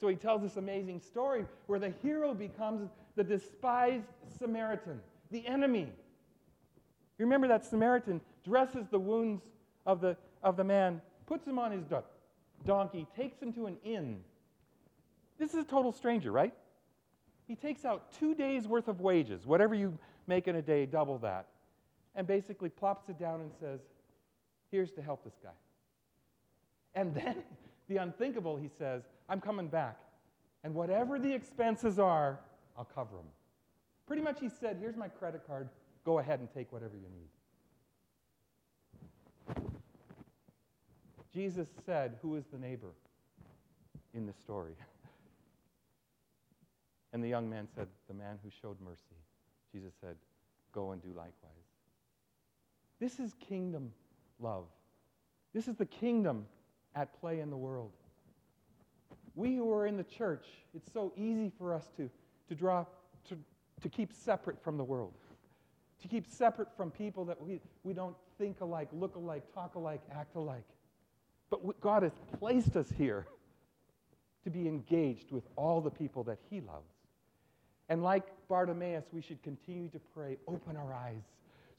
So 0.00 0.08
he 0.08 0.16
tells 0.16 0.40
this 0.42 0.56
amazing 0.56 1.00
story 1.00 1.44
where 1.66 1.78
the 1.78 1.92
hero 2.02 2.32
becomes 2.32 2.88
the 3.16 3.24
despised 3.24 4.06
Samaritan, 4.38 5.00
the 5.30 5.46
enemy. 5.46 5.92
You 7.18 7.26
remember 7.26 7.48
that 7.48 7.66
Samaritan 7.66 8.22
dresses 8.42 8.86
the 8.90 8.98
wounds 8.98 9.42
of 9.84 10.00
the, 10.00 10.16
of 10.42 10.56
the 10.56 10.64
man, 10.64 11.02
puts 11.26 11.46
him 11.46 11.58
on 11.58 11.70
his 11.70 11.84
do- 11.84 12.02
donkey, 12.64 13.06
takes 13.14 13.42
him 13.42 13.52
to 13.52 13.66
an 13.66 13.76
inn. 13.84 14.20
This 15.38 15.50
is 15.50 15.56
a 15.56 15.64
total 15.64 15.92
stranger, 15.92 16.32
right? 16.32 16.54
He 17.46 17.54
takes 17.54 17.84
out 17.84 18.12
two 18.18 18.34
days' 18.34 18.66
worth 18.66 18.88
of 18.88 19.00
wages, 19.00 19.46
whatever 19.46 19.74
you 19.74 19.98
make 20.26 20.48
in 20.48 20.56
a 20.56 20.62
day, 20.62 20.86
double 20.86 21.18
that, 21.18 21.46
and 22.14 22.26
basically 22.26 22.70
plops 22.70 23.08
it 23.08 23.18
down 23.18 23.40
and 23.40 23.50
says, 23.60 23.80
Here's 24.70 24.92
to 24.92 25.02
help 25.02 25.24
this 25.24 25.36
guy. 25.42 25.50
And 26.94 27.14
then 27.14 27.36
the 27.88 27.96
unthinkable, 27.96 28.56
he 28.56 28.70
says, 28.78 29.02
I'm 29.30 29.40
coming 29.40 29.68
back. 29.68 29.96
And 30.64 30.74
whatever 30.74 31.18
the 31.18 31.32
expenses 31.32 31.98
are, 31.98 32.38
I'll 32.76 32.84
cover 32.84 33.16
them. 33.16 33.24
Pretty 34.06 34.20
much 34.20 34.40
he 34.40 34.50
said, 34.50 34.76
Here's 34.80 34.96
my 34.96 35.08
credit 35.08 35.46
card. 35.46 35.70
Go 36.04 36.18
ahead 36.18 36.40
and 36.40 36.52
take 36.52 36.72
whatever 36.72 36.96
you 36.96 37.06
need. 37.14 37.30
Jesus 41.32 41.68
said, 41.86 42.16
Who 42.20 42.34
is 42.36 42.44
the 42.52 42.58
neighbor 42.58 42.90
in 44.12 44.26
the 44.26 44.34
story? 44.34 44.74
And 47.12 47.24
the 47.24 47.28
young 47.28 47.50
man 47.50 47.66
said, 47.74 47.88
The 48.06 48.14
man 48.14 48.38
who 48.44 48.50
showed 48.62 48.80
mercy. 48.80 49.16
Jesus 49.72 49.92
said, 50.00 50.14
Go 50.72 50.92
and 50.92 51.02
do 51.02 51.08
likewise. 51.08 51.34
This 53.00 53.18
is 53.18 53.34
kingdom 53.40 53.90
love. 54.38 54.66
This 55.52 55.66
is 55.66 55.74
the 55.74 55.86
kingdom 55.86 56.46
at 56.94 57.18
play 57.20 57.40
in 57.40 57.50
the 57.50 57.56
world. 57.56 57.90
We 59.34 59.56
who 59.56 59.72
are 59.72 59.86
in 59.86 59.96
the 59.96 60.04
church, 60.04 60.46
it's 60.74 60.92
so 60.92 61.12
easy 61.16 61.50
for 61.58 61.74
us 61.74 61.88
to, 61.96 62.10
to 62.48 62.54
draw, 62.54 62.84
to, 63.28 63.38
to 63.82 63.88
keep 63.88 64.12
separate 64.12 64.62
from 64.62 64.76
the 64.76 64.84
world, 64.84 65.14
to 66.02 66.08
keep 66.08 66.26
separate 66.28 66.68
from 66.76 66.90
people 66.90 67.24
that 67.26 67.40
we, 67.40 67.60
we 67.84 67.92
don't 67.92 68.16
think 68.38 68.60
alike, 68.60 68.88
look 68.92 69.16
alike, 69.16 69.42
talk 69.54 69.74
alike, 69.74 70.00
act 70.12 70.36
alike. 70.36 70.64
But 71.50 71.80
God 71.80 72.02
has 72.02 72.12
placed 72.38 72.76
us 72.76 72.88
here 72.96 73.26
to 74.44 74.50
be 74.50 74.66
engaged 74.68 75.30
with 75.30 75.44
all 75.56 75.80
the 75.80 75.90
people 75.90 76.24
that 76.24 76.38
He 76.48 76.60
loves. 76.60 76.92
And 77.88 78.02
like 78.02 78.24
Bartimaeus, 78.48 79.04
we 79.12 79.20
should 79.20 79.42
continue 79.42 79.88
to 79.88 79.98
pray, 80.14 80.38
open 80.46 80.76
our 80.76 80.94
eyes 80.94 81.22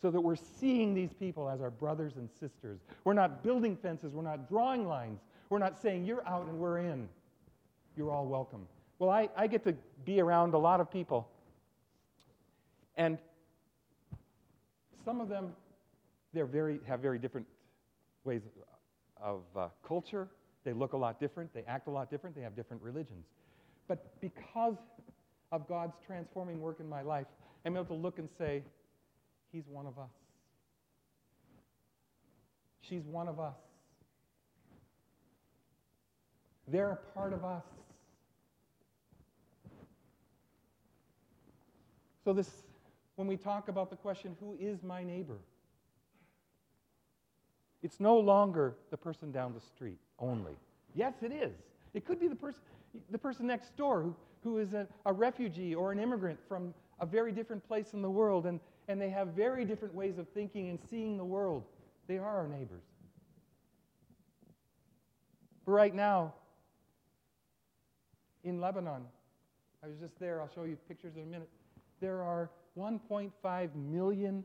so 0.01 0.11
that 0.11 0.19
we're 0.19 0.35
seeing 0.35 0.93
these 0.93 1.13
people 1.13 1.49
as 1.49 1.61
our 1.61 1.69
brothers 1.69 2.17
and 2.17 2.29
sisters. 2.39 2.79
We're 3.03 3.13
not 3.13 3.43
building 3.43 3.77
fences, 3.77 4.13
we're 4.13 4.23
not 4.23 4.49
drawing 4.49 4.87
lines, 4.87 5.21
we're 5.49 5.59
not 5.59 5.81
saying 5.81 6.05
you're 6.05 6.27
out 6.27 6.47
and 6.47 6.57
we're 6.57 6.79
in. 6.79 7.07
You're 7.97 8.11
all 8.11 8.25
welcome. 8.25 8.67
Well, 8.99 9.09
I, 9.09 9.29
I 9.35 9.47
get 9.47 9.63
to 9.65 9.75
be 10.05 10.19
around 10.21 10.53
a 10.53 10.57
lot 10.57 10.79
of 10.79 10.91
people, 10.91 11.27
and 12.95 13.17
some 15.03 15.19
of 15.21 15.29
them 15.29 15.53
they're 16.33 16.45
very, 16.45 16.79
have 16.87 16.99
very 16.99 17.19
different 17.19 17.47
ways 18.23 18.41
of 19.21 19.41
uh, 19.55 19.67
culture. 19.85 20.27
They 20.63 20.73
look 20.73 20.93
a 20.93 20.97
lot 20.97 21.19
different, 21.19 21.53
they 21.53 21.63
act 21.67 21.87
a 21.87 21.91
lot 21.91 22.09
different, 22.09 22.35
they 22.35 22.41
have 22.41 22.55
different 22.55 22.81
religions. 22.81 23.25
But 23.87 24.21
because 24.21 24.75
of 25.51 25.67
God's 25.67 25.93
transforming 26.05 26.61
work 26.61 26.79
in 26.79 26.87
my 26.87 27.01
life, 27.01 27.27
I'm 27.65 27.75
able 27.75 27.85
to 27.85 27.93
look 27.93 28.19
and 28.19 28.29
say, 28.37 28.63
He's 29.51 29.63
one 29.67 29.85
of 29.85 29.99
us. 29.99 30.09
She's 32.81 33.03
one 33.03 33.27
of 33.27 33.39
us. 33.39 33.55
They're 36.67 36.91
a 36.91 37.13
part 37.13 37.33
of 37.33 37.43
us. 37.43 37.63
So, 42.23 42.33
this, 42.33 42.49
when 43.15 43.27
we 43.27 43.37
talk 43.37 43.67
about 43.67 43.89
the 43.89 43.95
question, 43.95 44.35
who 44.39 44.55
is 44.59 44.83
my 44.83 45.03
neighbor? 45.03 45.37
It's 47.81 47.99
no 47.99 48.17
longer 48.17 48.75
the 48.91 48.97
person 48.97 49.31
down 49.31 49.53
the 49.53 49.59
street 49.59 49.97
only. 50.19 50.53
Yes, 50.93 51.13
it 51.21 51.31
is. 51.31 51.53
It 51.93 52.05
could 52.05 52.19
be 52.19 52.27
the 52.27 52.35
person, 52.35 52.61
the 53.09 53.17
person 53.17 53.47
next 53.47 53.75
door 53.75 54.03
who, 54.03 54.15
who 54.43 54.57
is 54.59 54.73
a, 54.73 54.87
a 55.05 55.13
refugee 55.13 55.73
or 55.73 55.91
an 55.91 55.99
immigrant 55.99 56.39
from 56.47 56.73
a 56.99 57.05
very 57.05 57.31
different 57.31 57.67
place 57.67 57.93
in 57.93 58.01
the 58.01 58.09
world, 58.09 58.45
and, 58.45 58.59
and 58.87 59.01
they 59.01 59.09
have 59.09 59.29
very 59.29 59.65
different 59.65 59.93
ways 59.95 60.19
of 60.19 60.27
thinking 60.29 60.69
and 60.69 60.79
seeing 60.89 61.17
the 61.17 61.25
world. 61.25 61.63
They 62.07 62.19
are 62.19 62.37
our 62.37 62.47
neighbors. 62.47 62.83
But 65.65 65.71
right 65.71 65.95
now, 65.95 66.33
in 68.43 68.59
Lebanon, 68.59 69.03
I 69.83 69.87
was 69.87 69.97
just 69.99 70.19
there, 70.19 70.41
I'll 70.41 70.49
show 70.53 70.63
you 70.63 70.77
pictures 70.87 71.15
in 71.15 71.23
a 71.23 71.25
minute. 71.25 71.49
There 72.01 72.23
are 72.23 72.49
1.5 72.77 73.75
million 73.75 74.43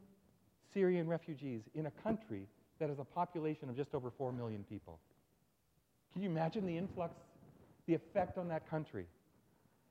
Syrian 0.73 1.09
refugees 1.09 1.63
in 1.75 1.87
a 1.87 1.91
country 1.91 2.47
that 2.79 2.91
has 2.91 2.99
a 2.99 3.05
population 3.05 3.71
of 3.71 3.77
just 3.77 3.95
over 3.95 4.11
4 4.11 4.31
million 4.31 4.63
people. 4.69 5.01
Can 6.13 6.23
you 6.23 6.29
imagine 6.29 6.67
the 6.67 6.77
influx, 6.77 7.15
the 7.87 7.95
effect 7.95 8.37
on 8.37 8.49
that 8.49 8.69
country? 8.69 9.07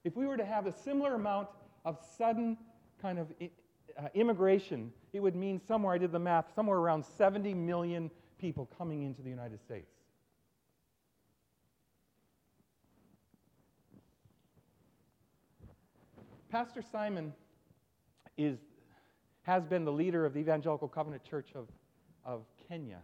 If 0.03 0.15
we 0.15 0.27
were 0.27 0.37
to 0.37 0.45
have 0.45 0.67
a 0.67 0.71
similar 0.71 1.15
amount 1.15 1.47
of 1.83 1.97
sudden 2.17 2.57
kind 3.01 3.17
of 3.17 3.33
uh, 3.41 4.07
immigration, 4.13 4.91
it 5.13 5.19
would 5.19 5.35
mean 5.35 5.59
somewhere, 5.67 5.95
I 5.95 5.97
did 5.97 6.11
the 6.11 6.19
math, 6.19 6.53
somewhere 6.53 6.77
around 6.77 7.03
70 7.17 7.55
million 7.55 8.11
people 8.37 8.69
coming 8.77 9.03
into 9.03 9.23
the 9.23 9.29
United 9.29 9.59
States. 9.61 9.89
Pastor 16.51 16.83
Simon 16.83 17.33
is, 18.37 18.57
has 19.43 19.63
been 19.65 19.85
the 19.85 19.91
leader 19.91 20.25
of 20.25 20.33
the 20.33 20.39
Evangelical 20.39 20.87
Covenant 20.87 21.23
Church 21.23 21.49
of, 21.55 21.67
of 22.25 22.43
Kenya. 22.67 22.99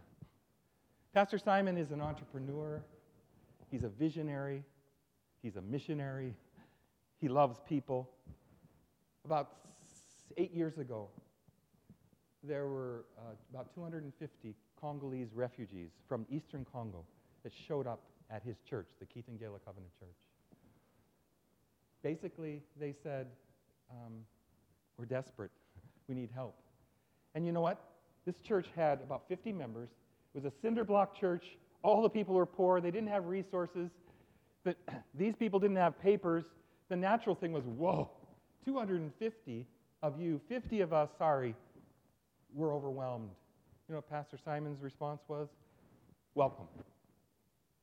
Pastor 1.14 1.38
Simon 1.38 1.76
is 1.76 1.90
an 1.90 2.00
entrepreneur, 2.00 2.82
he's 3.70 3.84
a 3.84 3.88
visionary, 3.88 4.64
he's 5.42 5.56
a 5.56 5.62
missionary, 5.62 6.34
he 7.20 7.28
loves 7.28 7.58
people. 7.68 8.08
About 9.24 9.50
eight 10.36 10.52
years 10.52 10.78
ago, 10.78 11.08
there 12.42 12.66
were 12.66 13.04
uh, 13.18 13.34
about 13.52 13.74
250 13.74 14.54
Congolese 14.80 15.28
refugees 15.32 15.90
from 16.08 16.26
eastern 16.28 16.66
Congo 16.72 17.04
that 17.44 17.52
showed 17.68 17.86
up 17.86 18.00
at 18.30 18.42
his 18.42 18.56
church, 18.68 18.88
the 18.98 19.06
Kitengela 19.06 19.58
Covenant 19.64 19.92
Church. 19.98 20.08
Basically, 22.02 22.62
they 22.80 22.94
said, 23.02 23.28
um, 23.90 24.12
We're 24.98 25.06
desperate. 25.06 25.50
We 26.08 26.14
need 26.14 26.30
help. 26.34 26.56
And 27.34 27.46
you 27.46 27.52
know 27.52 27.60
what? 27.60 27.82
This 28.26 28.36
church 28.38 28.66
had 28.76 29.00
about 29.00 29.24
50 29.28 29.52
members. 29.52 29.88
It 30.34 30.42
was 30.42 30.52
a 30.52 30.54
cinder 30.60 30.84
block 30.84 31.18
church. 31.18 31.44
All 31.82 32.02
the 32.02 32.08
people 32.08 32.34
were 32.34 32.46
poor. 32.46 32.80
They 32.80 32.90
didn't 32.90 33.08
have 33.08 33.26
resources. 33.26 33.90
But 34.64 34.76
these 35.14 35.34
people 35.36 35.58
didn't 35.58 35.76
have 35.76 36.00
papers. 36.00 36.44
The 36.88 36.96
natural 36.96 37.34
thing 37.34 37.52
was, 37.52 37.64
whoa, 37.64 38.10
250 38.64 39.66
of 40.02 40.20
you, 40.20 40.40
50 40.48 40.80
of 40.80 40.92
us, 40.92 41.08
sorry, 41.18 41.54
we're 42.54 42.74
overwhelmed. 42.74 43.30
You 43.88 43.94
know 43.94 43.98
what 43.98 44.10
Pastor 44.10 44.36
Simon's 44.44 44.80
response 44.80 45.22
was? 45.28 45.48
Welcome. 46.34 46.66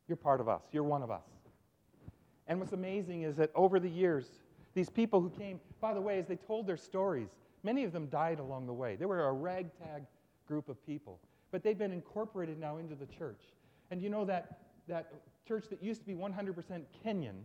You're 0.08 0.16
part 0.16 0.42
of 0.42 0.50
us. 0.50 0.62
You're 0.72 0.84
one 0.84 1.04
of 1.04 1.12
us. 1.12 1.24
And 2.48 2.60
what's 2.60 2.74
amazing 2.74 3.24
is 3.24 3.36
that 3.38 3.52
over 3.54 3.80
the 3.80 3.90
years, 3.90 4.26
these 4.74 4.90
people 4.90 5.22
who 5.22 5.30
came, 5.30 5.60
by 5.82 5.94
the 5.94 6.02
way, 6.02 6.20
as 6.20 6.28
they 6.28 6.36
told 6.36 6.68
their 6.68 6.78
stories, 6.78 7.30
many 7.64 7.84
of 7.84 7.92
them 7.92 8.08
died 8.08 8.40
along 8.40 8.68
the 8.68 8.74
way. 8.74 8.96
They 8.96 9.06
were 9.06 9.28
a 9.28 9.34
ragtag 9.34 10.04
group 10.48 10.70
of 10.70 10.84
people, 10.86 11.20
but 11.52 11.64
they've 11.64 11.78
been 11.78 11.94
incorporated 11.94 12.60
now 12.60 12.78
into 12.78 12.96
the 12.96 13.06
church. 13.06 13.42
And 13.92 14.02
you 14.02 14.10
know 14.10 14.26
that, 14.26 14.60
that 14.88 15.14
church 15.48 15.66
that 15.70 15.82
used 15.82 16.02
to 16.02 16.08
be 16.08 16.14
100% 16.14 16.84
Kenyan 17.06 17.42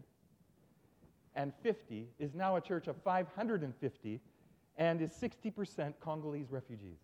and 1.37 1.53
50 1.62 2.09
is 2.18 2.35
now 2.35 2.57
a 2.57 2.61
church 2.61 2.87
of 2.87 2.97
550 3.03 4.20
and 4.77 5.01
is 5.01 5.11
60% 5.12 5.94
Congolese 6.01 6.51
refugees. 6.51 6.99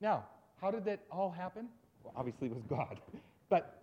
Now, 0.00 0.24
how 0.60 0.70
did 0.70 0.84
that 0.86 1.00
all 1.10 1.30
happen? 1.30 1.68
Well, 2.02 2.14
obviously, 2.16 2.48
it 2.48 2.54
was 2.54 2.64
God. 2.64 3.00
But 3.48 3.82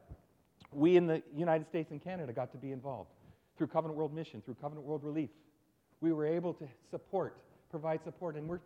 we 0.72 0.96
in 0.96 1.08
the 1.08 1.22
United 1.36 1.68
States 1.68 1.92
and 1.92 2.02
Canada 2.02 2.32
got 2.32 2.54
to 2.54 2.58
be 2.58 2.72
involved 2.72 3.10
through 3.58 3.68
Covenant 3.68 3.98
World 3.98 4.14
Mission, 4.14 4.42
through 4.42 4.56
Covenant 4.56 4.86
World 4.86 5.04
Relief. 5.04 5.30
We 6.02 6.14
were 6.14 6.26
able 6.26 6.54
to 6.54 6.68
support, 6.90 7.38
provide 7.70 8.04
support. 8.04 8.36
And 8.36 8.48
we're, 8.48 8.60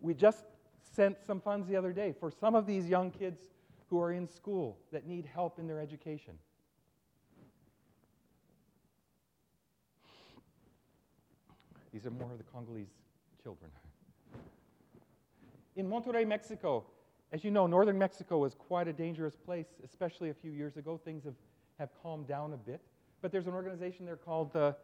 we 0.00 0.14
just 0.14 0.44
sent 0.82 1.16
some 1.24 1.40
funds 1.40 1.68
the 1.68 1.76
other 1.76 1.92
day 1.92 2.14
for 2.18 2.30
some 2.30 2.54
of 2.54 2.66
these 2.66 2.86
young 2.86 3.10
kids 3.10 3.40
who 3.88 4.00
are 4.00 4.12
in 4.12 4.26
school 4.26 4.78
that 4.92 5.06
need 5.06 5.26
help 5.26 5.58
in 5.58 5.66
their 5.66 5.80
education. 5.80 6.34
These 11.92 12.04
are 12.04 12.10
more 12.10 12.32
of 12.32 12.38
the 12.38 12.44
Congolese 12.44 12.90
children. 13.42 13.70
In 15.76 15.88
Monterrey, 15.88 16.26
Mexico, 16.26 16.84
as 17.32 17.44
you 17.44 17.50
know, 17.50 17.66
northern 17.66 17.98
Mexico 17.98 18.38
was 18.38 18.54
quite 18.54 18.88
a 18.88 18.92
dangerous 18.92 19.36
place, 19.36 19.66
especially 19.84 20.30
a 20.30 20.34
few 20.34 20.50
years 20.50 20.76
ago. 20.76 21.00
Things 21.02 21.24
have, 21.24 21.34
have 21.78 21.90
calmed 22.02 22.26
down 22.26 22.52
a 22.52 22.56
bit. 22.56 22.80
But 23.22 23.32
there's 23.32 23.46
an 23.46 23.54
organization 23.54 24.06
there 24.06 24.16
called 24.16 24.52
the, 24.52 24.76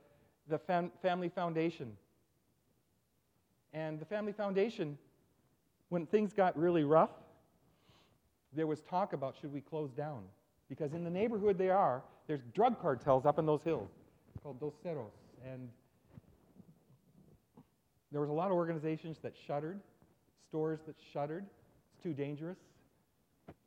the 0.48 0.58
Fam- 0.58 0.92
Family 1.02 1.28
Foundation. 1.28 1.96
And 3.72 3.98
the 3.98 4.04
Family 4.04 4.32
Foundation, 4.32 4.98
when 5.88 6.06
things 6.06 6.32
got 6.32 6.58
really 6.58 6.84
rough, 6.84 7.10
there 8.54 8.66
was 8.66 8.80
talk 8.82 9.12
about 9.12 9.34
should 9.40 9.52
we 9.52 9.60
close 9.60 9.90
down? 9.92 10.22
Because 10.68 10.92
in 10.92 11.04
the 11.04 11.10
neighborhood 11.10 11.58
they 11.58 11.70
are, 11.70 12.02
there's 12.26 12.42
drug 12.54 12.80
cartels 12.80 13.26
up 13.26 13.38
in 13.38 13.46
those 13.46 13.62
hills. 13.62 13.90
Called 14.42 14.60
Dos 14.60 14.74
Cerros. 14.84 15.10
And 15.44 15.68
there 18.10 18.20
was 18.20 18.30
a 18.30 18.32
lot 18.32 18.50
of 18.50 18.56
organizations 18.56 19.18
that 19.22 19.32
shuttered, 19.46 19.80
stores 20.48 20.80
that 20.86 20.96
shuttered 21.12 21.46
It's 21.94 22.02
too 22.02 22.12
dangerous. 22.12 22.58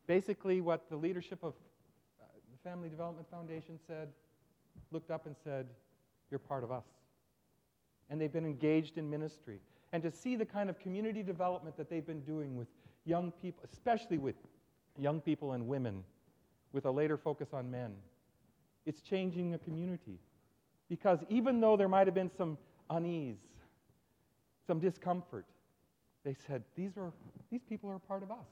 Basically, 0.08 0.62
what 0.62 0.88
the 0.90 0.96
leadership 0.96 1.40
of 1.44 1.54
uh, 2.22 2.26
the 2.52 2.70
Family 2.70 2.90
Development 2.90 3.28
Foundation 3.32 3.80
said, 3.88 4.10
looked 4.92 5.12
up 5.12 5.26
and 5.26 5.36
said, 5.44 5.68
You're 6.30 6.40
part 6.40 6.64
of 6.64 6.72
us. 6.72 6.86
And 8.10 8.20
they've 8.20 8.32
been 8.32 8.46
engaged 8.46 8.98
in 8.98 9.10
ministry. 9.10 9.60
And 9.92 10.04
to 10.04 10.12
see 10.12 10.36
the 10.36 10.46
kind 10.46 10.70
of 10.70 10.80
community 10.80 11.24
development 11.24 11.78
that 11.78 11.90
they've 11.90 12.06
been 12.06 12.22
doing 12.22 12.56
with 12.56 12.68
young 13.06 13.32
people, 13.32 13.64
especially 13.72 14.18
with 14.18 14.36
young 14.98 15.22
people 15.22 15.54
and 15.54 15.68
women, 15.68 16.04
with 16.74 16.86
a 16.86 16.92
later 16.92 17.18
focus 17.18 17.50
on 17.54 17.72
men, 17.72 17.94
it's 18.86 19.02
changing 19.02 19.54
a 19.54 19.58
community. 19.58 20.20
Because 20.90 21.20
even 21.30 21.60
though 21.60 21.78
there 21.78 21.88
might 21.88 22.08
have 22.08 22.14
been 22.14 22.32
some 22.38 22.58
unease, 22.90 23.38
some 24.68 24.80
discomfort, 24.80 25.46
they 26.24 26.36
said, 26.48 26.64
these, 26.76 26.98
are, 26.98 27.12
these 27.52 27.62
people 27.68 27.90
are 27.90 28.00
part 28.00 28.24
of 28.24 28.32
us. 28.32 28.46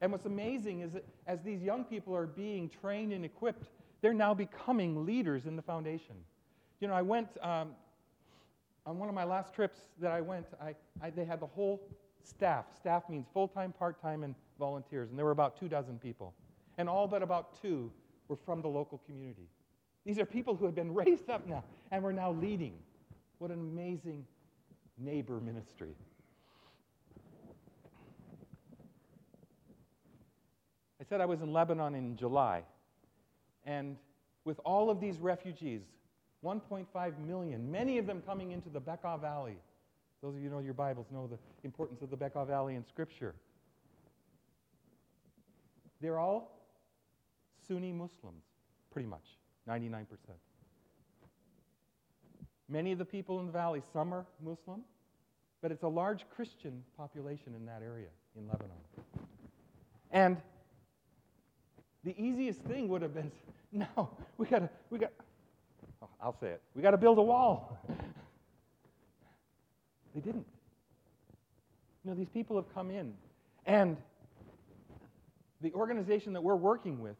And 0.00 0.12
what's 0.12 0.26
amazing 0.26 0.80
is 0.80 0.92
that 0.92 1.04
as 1.26 1.40
these 1.42 1.62
young 1.62 1.84
people 1.84 2.14
are 2.14 2.26
being 2.26 2.68
trained 2.68 3.12
and 3.12 3.24
equipped, 3.24 3.68
they're 4.04 4.12
now 4.12 4.34
becoming 4.34 5.06
leaders 5.06 5.46
in 5.46 5.56
the 5.56 5.62
foundation. 5.62 6.14
You 6.78 6.88
know, 6.88 6.94
I 6.94 7.00
went 7.00 7.28
um, 7.40 7.70
on 8.84 8.98
one 8.98 9.08
of 9.08 9.14
my 9.14 9.24
last 9.24 9.54
trips 9.54 9.78
that 9.98 10.12
I 10.12 10.20
went, 10.20 10.44
I, 10.60 10.74
I, 11.00 11.08
they 11.08 11.24
had 11.24 11.40
the 11.40 11.46
whole 11.46 11.88
staff. 12.22 12.66
Staff 12.76 13.08
means 13.08 13.26
full 13.32 13.48
time, 13.48 13.72
part 13.72 13.98
time, 14.02 14.22
and 14.22 14.34
volunteers. 14.58 15.08
And 15.08 15.18
there 15.18 15.24
were 15.24 15.30
about 15.30 15.58
two 15.58 15.68
dozen 15.68 15.98
people. 15.98 16.34
And 16.76 16.86
all 16.86 17.08
but 17.08 17.22
about 17.22 17.58
two 17.62 17.90
were 18.28 18.36
from 18.36 18.60
the 18.60 18.68
local 18.68 19.00
community. 19.06 19.48
These 20.04 20.18
are 20.18 20.26
people 20.26 20.54
who 20.54 20.66
had 20.66 20.74
been 20.74 20.92
raised 21.04 21.30
up 21.30 21.46
now 21.48 21.64
and 21.90 22.04
were 22.04 22.12
now 22.12 22.32
leading. 22.32 22.74
What 23.38 23.50
an 23.50 23.58
amazing 23.58 24.26
neighbor 24.98 25.40
ministry. 25.40 25.94
I 31.00 31.04
said 31.04 31.22
I 31.22 31.24
was 31.24 31.40
in 31.40 31.54
Lebanon 31.54 31.94
in 31.94 32.18
July, 32.18 32.64
and 33.64 33.96
with 34.44 34.60
all 34.64 34.90
of 34.90 35.00
these 35.00 35.18
refugees, 35.18 35.80
1.5 36.44 37.18
million, 37.26 37.70
many 37.70 37.98
of 37.98 38.06
them 38.06 38.22
coming 38.26 38.52
into 38.52 38.68
the 38.68 38.80
Bekaa 38.80 39.20
Valley. 39.20 39.56
Those 40.22 40.34
of 40.34 40.42
you 40.42 40.48
who 40.48 40.56
know 40.56 40.60
your 40.60 40.74
Bibles 40.74 41.06
know 41.10 41.26
the 41.26 41.38
importance 41.62 42.02
of 42.02 42.10
the 42.10 42.16
Bekaa 42.16 42.46
Valley 42.46 42.74
in 42.74 42.84
Scripture. 42.84 43.34
They're 46.00 46.18
all 46.18 46.60
Sunni 47.66 47.92
Muslims, 47.92 48.44
pretty 48.90 49.08
much, 49.08 49.24
99%. 49.68 50.06
Many 52.68 52.92
of 52.92 52.98
the 52.98 53.04
people 53.04 53.40
in 53.40 53.46
the 53.46 53.52
valley, 53.52 53.82
some 53.92 54.12
are 54.12 54.26
Muslim, 54.42 54.82
but 55.62 55.70
it's 55.70 55.82
a 55.82 55.88
large 55.88 56.24
Christian 56.34 56.82
population 56.96 57.54
in 57.54 57.64
that 57.66 57.82
area 57.82 58.08
in 58.36 58.46
Lebanon. 58.46 58.76
And 60.10 60.36
the 62.04 62.14
easiest 62.20 62.60
thing 62.62 62.88
would 62.88 63.02
have 63.02 63.14
been 63.14 63.30
no, 63.72 64.10
we 64.38 64.46
got 64.46 64.60
to, 64.60 64.70
we 64.90 64.98
got, 64.98 65.10
oh, 66.02 66.08
I'll 66.22 66.38
say 66.38 66.48
it, 66.48 66.62
we 66.74 66.82
got 66.82 66.92
to 66.92 66.98
build 66.98 67.18
a 67.18 67.22
wall. 67.22 67.78
they 70.14 70.20
didn't. 70.20 70.46
You 72.04 72.10
know, 72.10 72.16
these 72.16 72.28
people 72.28 72.56
have 72.56 72.72
come 72.74 72.90
in, 72.90 73.14
and 73.66 73.96
the 75.60 75.72
organization 75.72 76.34
that 76.34 76.42
we're 76.42 76.54
working 76.54 77.00
with, 77.00 77.16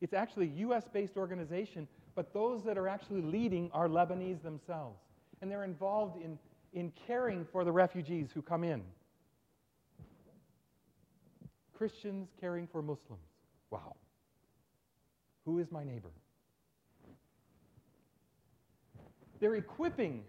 it's 0.00 0.14
actually 0.14 0.46
a 0.46 0.58
U.S. 0.60 0.84
based 0.92 1.16
organization 1.16 1.86
but 2.18 2.34
those 2.34 2.64
that 2.64 2.76
are 2.76 2.88
actually 2.88 3.22
leading 3.22 3.70
are 3.72 3.86
Lebanese 3.86 4.42
themselves. 4.42 4.98
And 5.40 5.48
they're 5.48 5.62
involved 5.62 6.20
in, 6.20 6.36
in 6.72 6.92
caring 7.06 7.46
for 7.52 7.62
the 7.62 7.70
refugees 7.70 8.30
who 8.34 8.42
come 8.42 8.64
in. 8.64 8.82
Christians 11.72 12.30
caring 12.40 12.66
for 12.66 12.82
Muslims. 12.82 13.22
Wow. 13.70 13.94
Who 15.48 15.60
is 15.60 15.72
my 15.72 15.82
neighbor? 15.82 16.10
They're 19.40 19.54
equipping 19.54 20.24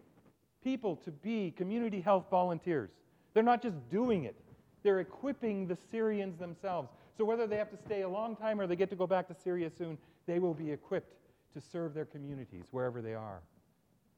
people 0.64 0.96
to 0.96 1.12
be 1.12 1.52
community 1.52 2.00
health 2.00 2.28
volunteers. 2.32 2.90
They're 3.34 3.44
not 3.44 3.62
just 3.62 3.76
doing 3.90 4.24
it, 4.24 4.38
they're 4.82 5.02
equipping 5.02 5.68
the 5.68 5.78
Syrians 5.92 6.40
themselves. 6.40 6.88
So 7.18 7.26
whether 7.26 7.48
they 7.48 7.58
have 7.58 7.70
to 7.72 7.78
stay 7.86 8.04
a 8.04 8.08
long 8.08 8.38
time 8.38 8.62
or 8.62 8.66
they 8.66 8.78
get 8.78 8.90
to 8.92 8.96
go 8.96 9.06
back 9.06 9.28
to 9.28 9.36
Syria 9.36 9.70
soon, 9.78 9.98
they 10.26 10.40
will 10.40 10.54
be 10.54 10.72
equipped 10.72 11.18
to 11.54 11.60
serve 11.60 11.94
their 11.94 12.06
communities 12.06 12.64
wherever 12.72 13.02
they 13.02 13.14
are. 13.14 13.42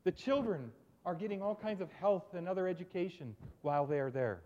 The 0.03 0.11
children 0.11 0.71
are 1.03 1.15
getting 1.15 1.41
all 1.41 1.55
kinds 1.55 1.81
of 1.81 1.91
health 1.93 2.35
and 2.35 2.47
other 2.47 2.67
education 2.67 3.35
while 3.63 3.87
they 3.87 3.97
are 3.97 4.11
there. 4.11 4.41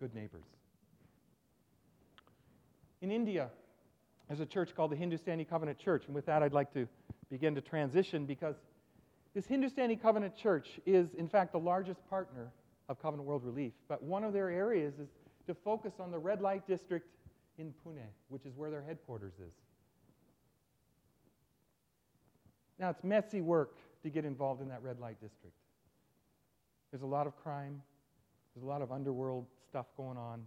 Good 0.00 0.14
neighbors. 0.14 0.44
In 3.00 3.10
India, 3.10 3.48
there's 4.28 4.40
a 4.40 4.46
church 4.46 4.74
called 4.74 4.90
the 4.90 4.96
Hindustani 4.96 5.44
Covenant 5.44 5.78
Church, 5.78 6.06
and 6.06 6.14
with 6.14 6.26
that, 6.26 6.42
I'd 6.42 6.52
like 6.52 6.72
to 6.74 6.88
begin 7.30 7.54
to 7.54 7.60
transition 7.60 8.26
because 8.26 8.56
this 9.34 9.46
Hindustani 9.46 9.96
Covenant 9.96 10.36
Church 10.36 10.80
is, 10.86 11.14
in 11.14 11.28
fact, 11.28 11.52
the 11.52 11.58
largest 11.58 12.00
partner 12.08 12.50
of 12.88 13.00
Covenant 13.00 13.28
World 13.28 13.44
Relief. 13.44 13.72
But 13.88 14.02
one 14.02 14.24
of 14.24 14.32
their 14.32 14.50
areas 14.50 14.94
is 14.98 15.08
to 15.46 15.54
focus 15.54 15.94
on 16.00 16.10
the 16.10 16.18
red 16.18 16.40
light 16.40 16.66
district 16.66 17.08
in 17.58 17.72
Pune, 17.84 18.06
which 18.28 18.46
is 18.46 18.56
where 18.56 18.70
their 18.70 18.82
headquarters 18.82 19.34
is. 19.34 19.52
Now, 22.78 22.90
it's 22.90 23.02
messy 23.04 23.40
work 23.40 23.74
to 24.02 24.10
get 24.10 24.24
involved 24.24 24.60
in 24.60 24.68
that 24.68 24.82
red 24.82 25.00
light 25.00 25.20
district. 25.20 25.56
There's 26.90 27.02
a 27.02 27.06
lot 27.06 27.26
of 27.26 27.36
crime, 27.36 27.82
there's 28.54 28.64
a 28.64 28.66
lot 28.68 28.82
of 28.82 28.92
underworld 28.92 29.46
stuff 29.68 29.86
going 29.96 30.16
on. 30.16 30.42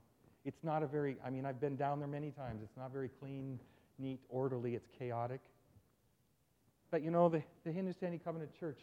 It's 0.46 0.64
not 0.64 0.84
a 0.84 0.88
very, 0.88 1.18
I 1.26 1.30
mean, 1.30 1.46
I've 1.46 1.60
been 1.60 1.76
down 1.76 2.00
there 2.00 2.08
many 2.08 2.32
times. 2.32 2.62
It's 2.64 2.78
not 2.78 2.92
very 2.92 3.10
clean, 3.20 3.60
neat, 3.98 4.20
orderly, 4.30 4.76
it's 4.76 4.88
chaotic. 4.98 5.42
But 6.92 7.04
you 7.04 7.12
know, 7.12 7.30
the, 7.30 7.44
the 7.66 7.72
Hindustani 7.72 8.20
Covenant 8.24 8.52
Church, 8.60 8.80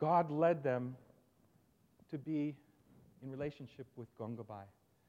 God 0.00 0.30
led 0.30 0.64
them 0.64 0.96
to 2.10 2.18
be 2.18 2.56
in 3.22 3.30
relationship 3.30 3.86
with 3.96 4.08
Gangabai. 4.18 4.64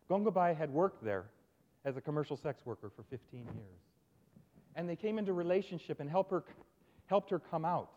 Gangabai 0.10 0.56
had 0.56 0.70
worked 0.70 1.04
there 1.04 1.26
as 1.86 1.98
a 1.98 2.02
commercial 2.02 2.38
sex 2.38 2.62
worker 2.66 2.92
for 2.96 3.04
15 3.10 3.46
years. 3.46 3.80
And 4.76 4.88
they 4.88 4.96
came 4.96 5.18
into 5.18 5.34
relationship 5.34 6.00
and 6.00 6.10
helped 6.10 6.32
her, 6.32 6.44
helped 7.08 7.30
her 7.32 7.40
come 7.40 7.66
out. 7.66 7.90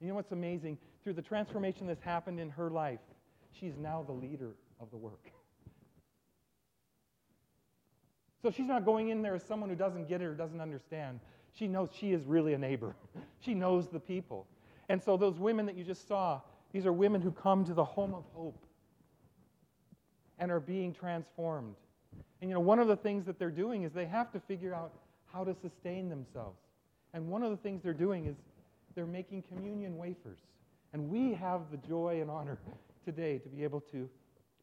You 0.00 0.08
know 0.08 0.14
what's 0.14 0.32
amazing? 0.32 0.78
Through 1.02 1.14
the 1.14 1.22
transformation 1.22 1.86
that's 1.86 2.02
happened 2.02 2.38
in 2.38 2.50
her 2.50 2.70
life, 2.70 3.00
she's 3.58 3.74
now 3.78 4.04
the 4.06 4.12
leader 4.12 4.54
of 4.80 4.90
the 4.90 4.96
work. 4.96 5.30
So 8.42 8.50
she's 8.50 8.66
not 8.66 8.84
going 8.84 9.08
in 9.08 9.22
there 9.22 9.34
as 9.34 9.42
someone 9.42 9.68
who 9.68 9.76
doesn't 9.76 10.08
get 10.08 10.22
it 10.22 10.26
or 10.26 10.34
doesn't 10.34 10.60
understand. 10.60 11.20
She 11.52 11.66
knows 11.66 11.88
she 11.92 12.12
is 12.12 12.24
really 12.24 12.54
a 12.54 12.58
neighbor. 12.58 12.94
she 13.40 13.54
knows 13.54 13.88
the 13.88 13.98
people. 13.98 14.46
And 14.88 15.02
so 15.02 15.16
those 15.16 15.38
women 15.38 15.66
that 15.66 15.76
you 15.76 15.84
just 15.84 16.06
saw, 16.06 16.40
these 16.72 16.86
are 16.86 16.92
women 16.92 17.20
who 17.20 17.32
come 17.32 17.64
to 17.64 17.74
the 17.74 17.84
home 17.84 18.14
of 18.14 18.24
hope 18.34 18.64
and 20.38 20.50
are 20.50 20.60
being 20.60 20.94
transformed. 20.94 21.74
And 22.40 22.48
you 22.48 22.54
know, 22.54 22.60
one 22.60 22.78
of 22.78 22.86
the 22.86 22.96
things 22.96 23.26
that 23.26 23.38
they're 23.38 23.50
doing 23.50 23.82
is 23.82 23.92
they 23.92 24.06
have 24.06 24.30
to 24.32 24.40
figure 24.40 24.74
out 24.74 24.92
how 25.32 25.44
to 25.44 25.54
sustain 25.54 26.08
themselves. 26.08 26.58
And 27.12 27.28
one 27.28 27.42
of 27.42 27.50
the 27.50 27.56
things 27.56 27.82
they're 27.82 27.92
doing 27.92 28.26
is 28.26 28.36
they're 28.94 29.06
making 29.06 29.42
communion 29.42 29.96
wafers. 29.96 30.38
And 30.92 31.10
we 31.10 31.34
have 31.34 31.70
the 31.70 31.76
joy 31.78 32.20
and 32.20 32.30
honor 32.30 32.58
today 33.04 33.38
to 33.38 33.48
be 33.48 33.64
able 33.64 33.80
to 33.92 34.08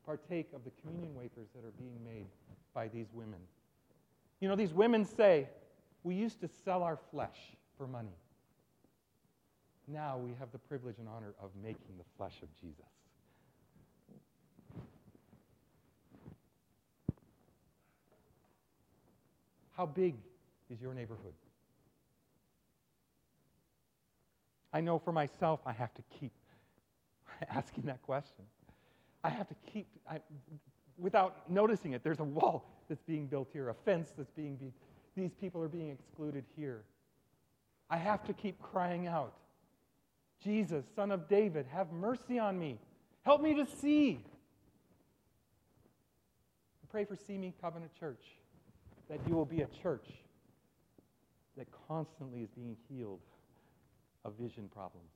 partake 0.06 0.48
of 0.54 0.64
the 0.64 0.72
communion 0.82 1.14
wafers 1.16 1.48
that 1.56 1.66
are 1.66 1.74
being 1.78 2.00
made 2.06 2.26
by 2.74 2.88
these 2.88 3.08
women. 3.14 3.40
You 4.40 4.50
know, 4.50 4.56
these 4.56 4.74
women 4.74 5.06
say, 5.06 5.48
we 6.04 6.16
used 6.16 6.42
to 6.42 6.48
sell 6.64 6.84
our 6.84 6.98
flesh 7.12 7.38
for 7.78 7.88
money. 7.88 8.16
Now 9.88 10.18
we 10.18 10.32
have 10.40 10.52
the 10.52 10.58
privilege 10.58 10.98
and 11.00 11.08
honor 11.08 11.34
of 11.42 11.52
making 11.62 11.98
the 11.98 12.04
flesh 12.18 12.36
of 12.42 12.50
Jesus. 12.60 12.86
How 19.76 19.86
big 19.86 20.16
is 20.70 20.82
your 20.82 20.94
neighborhood? 20.94 21.34
I 24.72 24.82
know 24.82 25.00
for 25.00 25.12
myself, 25.12 25.60
I 25.66 25.74
have 25.74 25.94
to 25.96 26.02
keep 26.20 26.32
asking 27.50 27.84
that 27.86 28.02
question. 28.02 28.46
I 29.24 29.30
have 29.30 29.48
to 29.48 29.56
keep, 29.72 29.88
I, 30.10 30.20
without 30.98 31.50
noticing 31.50 31.94
it, 31.94 32.04
there's 32.04 32.20
a 32.20 32.24
wall 32.24 32.66
that's 32.90 33.04
being 33.04 33.28
built 33.28 33.50
here, 33.52 33.70
a 33.70 33.74
fence 33.74 34.14
that's 34.18 34.32
being 34.32 34.56
built 34.56 34.74
these 35.16 35.34
people 35.34 35.62
are 35.62 35.70
being 35.70 35.90
excluded 35.90 36.44
here. 36.56 36.84
I 37.90 37.98
have 37.98 38.24
to 38.26 38.34
keep 38.34 38.62
crying 38.62 39.08
out 39.08 39.34
Jesus, 40.44 40.84
Son 40.96 41.12
of 41.12 41.28
David, 41.30 41.66
have 41.72 41.92
mercy 41.92 42.38
on 42.38 42.60
me. 42.60 42.78
Help 43.24 43.42
me 43.42 43.56
to 43.56 43.66
see. 43.66 44.20
Pray 46.92 47.06
for 47.06 47.16
Simi 47.16 47.54
Covenant 47.62 47.92
Church 47.98 48.24
that 49.10 49.20
you 49.28 49.34
will 49.34 49.46
be 49.46 49.62
a 49.62 49.68
church 49.82 50.08
that 51.58 51.68
constantly 51.88 52.42
is 52.42 52.50
being 52.52 52.76
healed 52.90 53.22
of 54.24 54.34
vision 54.40 54.70
problems. 54.72 55.10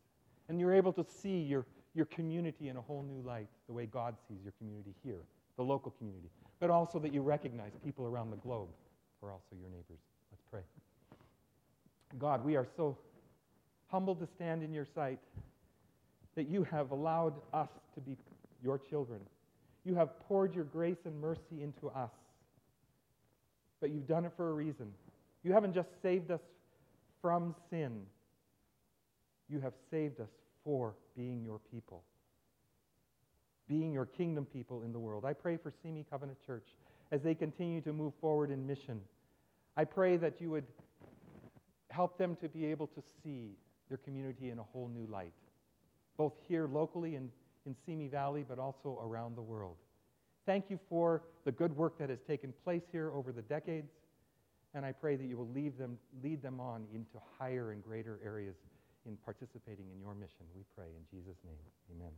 And 0.47 0.59
you're 0.59 0.73
able 0.73 0.93
to 0.93 1.03
see 1.03 1.39
your, 1.39 1.65
your 1.93 2.05
community 2.05 2.69
in 2.69 2.77
a 2.77 2.81
whole 2.81 3.03
new 3.03 3.21
light, 3.27 3.47
the 3.67 3.73
way 3.73 3.85
God 3.85 4.15
sees 4.27 4.39
your 4.43 4.53
community 4.57 4.95
here, 5.03 5.21
the 5.59 5.63
local 5.65 5.91
community, 5.91 6.29
but 6.61 6.69
also 6.69 6.99
that 6.99 7.13
you 7.13 7.21
recognize 7.21 7.73
people 7.83 8.05
around 8.05 8.31
the 8.31 8.37
globe 8.37 8.69
are 9.21 9.29
also 9.29 9.57
your 9.59 9.69
neighbors. 9.69 9.99
Let's 10.31 10.41
pray. 10.49 10.61
God, 12.17 12.45
we 12.45 12.55
are 12.55 12.65
so 12.77 12.97
humbled 13.87 14.21
to 14.21 14.27
stand 14.37 14.63
in 14.63 14.73
your 14.73 14.87
sight 14.95 15.19
that 16.35 16.47
you 16.47 16.63
have 16.63 16.91
allowed 16.91 17.33
us 17.53 17.67
to 17.93 17.99
be 17.99 18.15
your 18.63 18.77
children. 18.77 19.19
You 19.83 19.95
have 19.95 20.17
poured 20.21 20.55
your 20.55 20.63
grace 20.63 21.03
and 21.03 21.19
mercy 21.19 21.61
into 21.61 21.89
us. 21.89 22.11
But 23.81 23.89
you've 23.91 24.07
done 24.07 24.23
it 24.23 24.31
for 24.37 24.51
a 24.51 24.53
reason. 24.53 24.87
You 25.43 25.51
haven't 25.51 25.73
just 25.73 25.89
saved 26.01 26.31
us 26.31 26.41
from 27.21 27.53
sin, 27.69 27.99
you 29.49 29.59
have 29.59 29.73
saved 29.91 30.21
us 30.21 30.29
for 30.63 30.93
being 31.17 31.43
your 31.43 31.59
people, 31.69 32.01
being 33.69 33.93
your 33.93 34.08
kingdom 34.08 34.45
people 34.45 34.84
in 34.84 34.91
the 34.91 34.99
world. 34.99 35.23
I 35.23 35.34
pray 35.34 35.55
for 35.55 35.71
Simi 35.82 36.05
Covenant 36.10 36.39
Church 36.45 36.67
as 37.12 37.21
they 37.21 37.36
continue 37.36 37.79
to 37.82 37.93
move 37.93 38.13
forward 38.19 38.51
in 38.51 38.65
mission. 38.67 38.99
I 39.77 39.86
pray 39.86 40.17
that 40.17 40.41
you 40.41 40.49
would 40.49 40.65
help 41.89 42.17
them 42.17 42.36
to 42.41 42.49
be 42.49 42.65
able 42.65 42.88
to 42.88 43.01
see 43.23 43.51
their 43.88 43.97
community 43.97 44.49
in 44.49 44.60
a 44.60 44.63
whole 44.63 44.89
new 44.89 45.08
light, 45.12 45.34
both 46.17 46.34
here 46.47 46.67
locally 46.67 47.15
in, 47.15 47.29
in 47.65 47.75
Simi 47.86 48.08
Valley, 48.08 48.43
but 48.47 48.60
also 48.60 48.99
around 49.01 49.38
the 49.38 49.41
world. 49.41 49.77
Thank 50.45 50.65
you 50.69 50.79
for 50.89 51.23
the 51.45 51.51
good 51.51 51.75
work 51.75 51.97
that 51.99 52.10
has 52.10 52.19
taken 52.27 52.53
place 52.63 52.84
here 52.91 53.12
over 53.13 53.32
the 53.32 53.43
decades, 53.43 53.91
and 54.73 54.86
I 54.86 54.91
pray 54.91 55.15
that 55.15 55.25
you 55.25 55.38
will 55.38 55.49
lead 55.49 55.77
them, 55.77 55.97
lead 56.23 56.41
them 56.41 56.60
on 56.60 56.86
into 56.93 57.19
higher 57.38 57.71
and 57.71 57.84
greater 57.84 58.19
areas 58.23 58.55
in 59.05 59.17
participating 59.17 59.86
in 59.93 59.99
your 59.99 60.13
mission. 60.13 60.45
We 60.55 60.63
pray 60.75 60.88
in 60.88 61.17
Jesus' 61.17 61.38
name. 61.45 61.58
Amen. 61.95 62.12